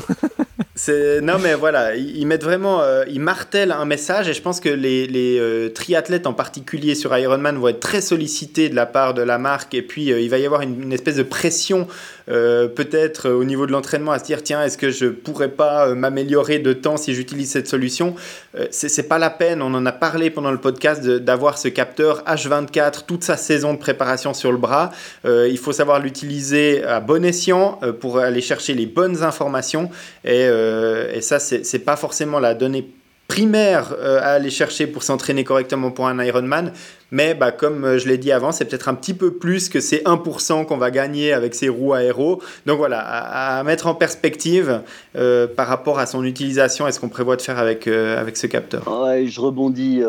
[1.23, 5.07] Non mais voilà, ils mettent vraiment, ils martèlent un message et je pense que les,
[5.07, 9.39] les triathlètes en particulier sur Ironman vont être très sollicités de la part de la
[9.39, 9.75] marque.
[9.75, 11.89] Et puis il va y avoir une espèce de pression
[12.29, 16.59] peut-être au niveau de l'entraînement à se dire tiens est-ce que je pourrais pas m'améliorer
[16.59, 18.15] de temps si j'utilise cette solution?
[18.57, 22.23] Euh, c'est pas la peine, on en a parlé pendant le podcast, d'avoir ce capteur
[22.25, 24.91] H24 toute sa saison de préparation sur le bras.
[25.25, 29.91] Euh, il faut savoir l'utiliser à bon escient euh, pour aller chercher les bonnes informations.
[30.25, 32.89] Et, et ça, c'est pas forcément la donnée
[33.27, 36.73] primaire à aller chercher pour s'entraîner correctement pour un Ironman,
[37.11, 39.81] mais bah, comme euh, je l'ai dit avant, c'est peut-être un petit peu plus que
[39.81, 42.43] ces 1% qu'on va gagner avec ces roues aéro.
[42.67, 44.83] Donc voilà, à, mettre en perspective
[45.17, 48.37] euh, par rapport à son utilisation et ce qu'on prévoit de faire avec, euh, avec
[48.37, 48.85] ce capteur.
[48.85, 50.03] Je rebondis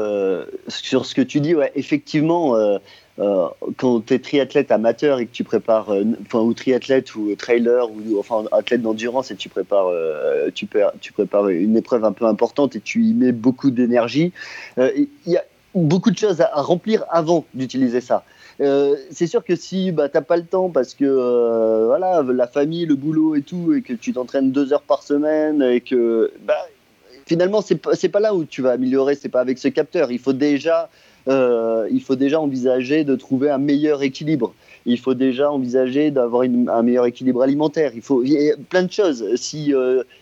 [0.68, 1.56] sur ce que tu dis.
[1.76, 2.56] Effectivement,
[3.78, 5.90] quand tu es triathlète amateur et que tu prépares,
[6.26, 9.92] enfin, ou triathlète ou trailer, ou enfin athlète d'endurance et tu prépares,
[10.54, 10.68] tu,
[11.02, 14.32] tu prépares une épreuve un peu importante et tu y mets beaucoup d'énergie,
[14.78, 15.44] il y a
[15.76, 18.24] beaucoup de choses à, remplir avant d'utiliser ça.
[18.62, 22.48] Euh, c'est sûr que si bah, t'as pas le temps parce que euh, voilà la
[22.48, 26.32] famille, le boulot et tout, et que tu t'entraînes deux heures par semaine et que
[26.44, 26.68] bah,
[27.26, 30.12] finalement c'est pas, pas là où tu vas améliorer, c'est pas avec ce capteur.
[30.12, 30.90] Il faut déjà
[31.30, 34.54] euh, il faut déjà envisager de trouver un meilleur équilibre.
[34.86, 37.92] Il faut déjà envisager d'avoir un meilleur équilibre alimentaire.
[37.96, 39.36] Il faut il y a plein de choses.
[39.36, 39.74] Si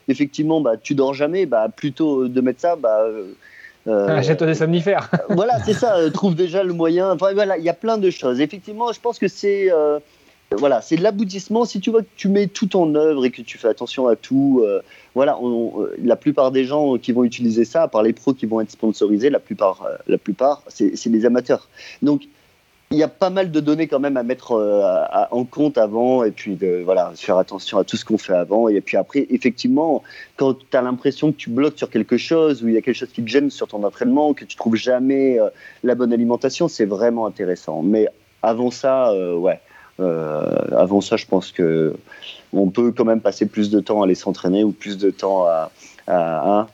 [0.08, 3.06] effectivement bah, tu dors jamais, bah, plutôt de mettre ça, bah,
[3.88, 5.10] Achète-toi des somnifères.
[5.30, 5.98] voilà, c'est ça.
[5.98, 7.12] Euh, trouve déjà le moyen.
[7.12, 8.42] Enfin, voilà, il y a plein de choses.
[8.42, 10.00] Effectivement, je pense que c'est euh,
[10.52, 11.66] voilà, c'est de l'aboutissement.
[11.66, 14.16] Si tu vois que tu mets tout en œuvre et que tu fais attention à
[14.16, 14.66] tout,
[15.14, 15.38] voilà,
[16.02, 18.72] la plupart des gens qui vont utiliser ça, à part les pros qui vont être
[18.72, 21.68] sponsorisés, la plupart, la plupart, c'est des amateurs.
[22.02, 22.22] Donc
[22.92, 26.24] il y a pas mal de données quand même à mettre euh, en compte avant
[26.24, 29.28] et puis de voilà faire attention à tout ce qu'on fait avant et puis après
[29.30, 30.04] effectivement
[30.38, 32.96] quand tu as l'impression que tu bloques sur quelque chose ou il y a quelque
[32.96, 35.50] chose qui te gêne sur ton entraînement que tu trouves jamais euh,
[35.84, 37.82] la bonne alimentation c'est vraiment intéressant.
[37.82, 38.08] Mais
[38.42, 39.60] avant ça euh, ouais
[40.00, 41.96] avant ça je pense que
[42.54, 45.46] on peut quand même passer plus de temps à aller s'entraîner ou plus de temps
[45.46, 45.72] à,
[46.06, 46.68] à, hein,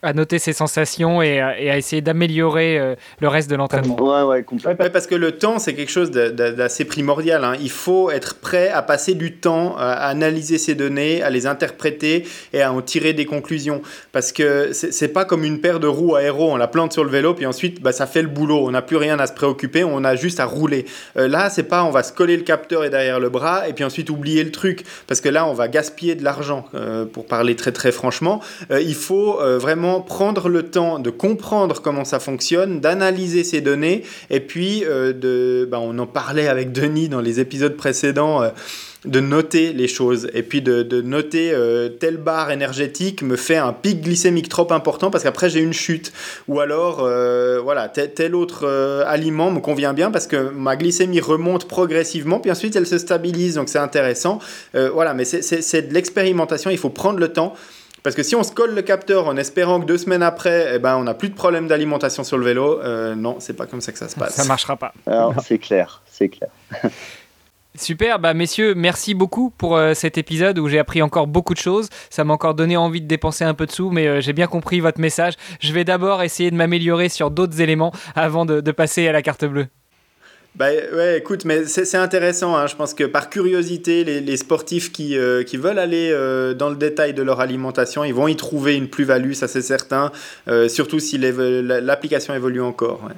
[0.00, 4.00] à noter ses sensations et à, essayer d'améliorer euh, le reste de l'entraînement.
[4.00, 4.88] Ouais, ouais, complètement.
[4.92, 7.42] parce que le temps, c'est quelque chose d'assez primordial.
[7.44, 7.54] Hein.
[7.60, 12.24] Il faut être prêt à passer du temps à analyser ces données, à les interpréter
[12.52, 13.82] et à en tirer des conclusions.
[14.12, 17.10] Parce que c'est pas comme une paire de roues aéro, on la plante sur le
[17.10, 18.66] vélo, puis ensuite, bah, ça fait le boulot.
[18.66, 20.86] On n'a plus rien à se préoccuper, on a juste à rouler.
[21.16, 23.72] Euh, là, c'est pas on va se coller le capteur et derrière le bras et
[23.72, 24.84] puis ensuite oublier le truc.
[25.08, 28.40] Parce que là, on va gaspiller de l'argent, euh, pour parler très très franchement.
[28.70, 34.40] il faut vraiment prendre le temps de comprendre comment ça fonctionne, d'analyser ces données, et
[34.40, 38.42] puis euh, de, ben, on en parlait avec Denis dans les épisodes précédents.
[38.42, 38.50] Euh,
[39.04, 40.28] de noter les choses.
[40.34, 45.12] Et puis de, noter euh, telle barre énergétique me fait un pic glycémique trop important
[45.12, 46.12] parce qu'après j'ai une chute.
[46.48, 47.08] Ou alors
[47.62, 48.66] voilà tel, autre
[49.06, 53.54] aliment me convient bien parce que ma glycémie remonte progressivement puis ensuite elle se stabilise.
[53.54, 54.40] Donc c'est intéressant.
[54.74, 56.68] Voilà mais c'est de l'expérimentation.
[56.68, 57.54] Il faut prendre le temps
[58.08, 60.78] parce que si on se colle le capteur en espérant que deux semaines après, eh
[60.78, 63.82] ben, on n'a plus de problème d'alimentation sur le vélo, euh, non, c'est pas comme
[63.82, 64.34] ça que ça se passe.
[64.34, 64.94] Ça marchera pas.
[65.42, 66.48] c'est clair, c'est clair.
[67.74, 71.58] Super, bah messieurs, merci beaucoup pour euh, cet épisode où j'ai appris encore beaucoup de
[71.58, 71.90] choses.
[72.08, 74.46] Ça m'a encore donné envie de dépenser un peu de sous, mais euh, j'ai bien
[74.46, 75.34] compris votre message.
[75.60, 79.44] Je vais d'abord essayer de m'améliorer sur d'autres éléments avant de passer à la carte
[79.44, 79.66] bleue.
[80.58, 82.56] Bah ouais, écoute, mais c'est intéressant.
[82.56, 82.66] Hein.
[82.66, 86.68] Je pense que par curiosité, les, les sportifs qui, euh, qui, veulent aller euh, dans
[86.68, 90.10] le détail de leur alimentation, ils vont y trouver une plus-value, ça c'est certain.
[90.48, 93.08] Euh, surtout si l'application évolue encore.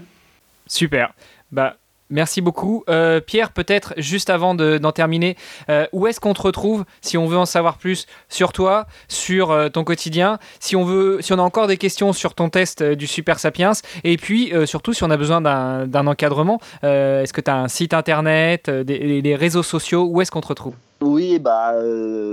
[0.67, 1.15] Super.
[1.51, 1.79] Bah,
[2.11, 2.83] Merci beaucoup.
[2.89, 5.37] Euh, Pierre, peut-être juste avant d'en terminer,
[5.69, 9.53] euh, où est-ce qu'on te retrouve si on veut en savoir plus sur toi, sur
[9.53, 12.83] euh, ton quotidien, si on, veut, si on a encore des questions sur ton test
[12.83, 17.51] du Super Sapiens, et puis surtout si on a besoin d'un encadrement, est-ce que tu
[17.51, 20.75] as un site internet, des, réseaux sociaux, où est-ce qu'on te retrouve?
[21.01, 21.75] Oui, bah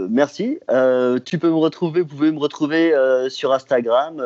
[0.10, 0.60] merci.
[1.26, 2.94] tu peux me retrouver, vous pouvez me retrouver
[3.30, 4.22] sur Instagram.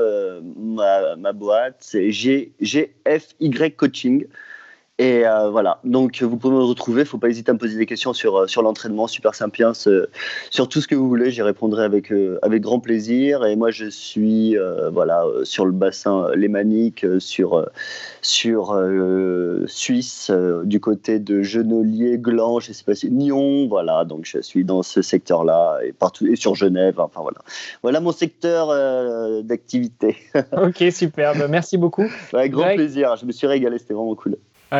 [0.57, 4.25] Ma, ma, boîte, c'est GFY Coaching.
[5.01, 7.57] Et euh, voilà, donc vous pouvez me retrouver, il ne faut pas hésiter à me
[7.57, 10.05] poser des questions sur, euh, sur l'entraînement, Super Sapiens, euh,
[10.51, 12.13] sur tout ce que vous voulez, j'y répondrai avec,
[12.43, 13.43] avec grand plaisir.
[13.45, 14.55] Et moi, je suis
[14.93, 17.65] voilà, sur le bassin lémanique, sur,
[18.21, 18.79] sur
[19.65, 20.31] Suisse,
[20.65, 24.83] du côté de Genolier, Gland, je sais pas si, Nyon, voilà, donc je suis dans
[24.83, 27.39] ce secteur-là, et partout, et sur Genève, enfin voilà.
[27.81, 28.67] Voilà mon secteur
[29.43, 30.17] d'activité.
[30.51, 32.05] ok, super, merci beaucoup.
[32.33, 34.37] Avec grand plaisir, je me suis régalé, c'était vraiment cool.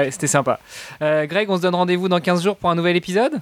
[0.10, 0.60] C'était sympa.
[1.02, 3.34] Euh, Greg, on se donne rendez-vous dans 15 jours pour un nouvel épisode?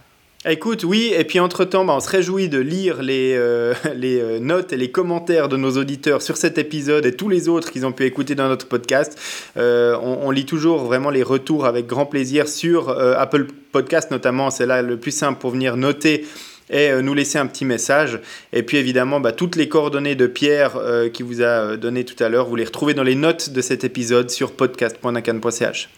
[0.46, 4.72] Écoute, oui, et puis entre-temps, bah, on se réjouit de lire les, euh, euh, notes
[4.72, 7.92] et les commentaires de nos auditeurs sur cet épisode et tous les autres qu'ils ont
[7.92, 9.20] pu écouter dans notre podcast.
[9.58, 14.82] on, lit toujours vraiment les retours avec grand plaisir sur Apple Podcast notamment, c'est là
[14.82, 16.26] le plus simple pour venir noter
[16.70, 18.20] et nous laisser un petit message.
[18.54, 20.80] Et puis évidemment, bah, toutes les coordonnées de Pierre
[21.14, 23.84] qui vous a donné tout à l'heure, vous les retrouvez dans les notes de cet
[23.84, 25.90] épisode sur podcast.nacan.ch.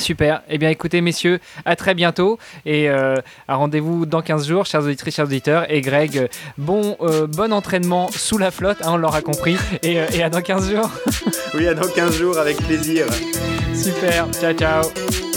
[0.00, 0.42] Super.
[0.48, 3.16] Eh bien, écoutez, messieurs, à très bientôt et euh,
[3.48, 5.70] à rendez-vous dans 15 jours, chers auditrices, chers auditeurs.
[5.70, 9.56] Et Greg, bon, euh, bon entraînement sous la flotte, hein, on l'aura compris.
[9.82, 10.90] Et, euh, et à dans 15 jours.
[11.54, 13.06] oui, à dans 15 jours, avec plaisir.
[13.74, 14.26] Super.
[14.32, 15.29] Ciao, ciao.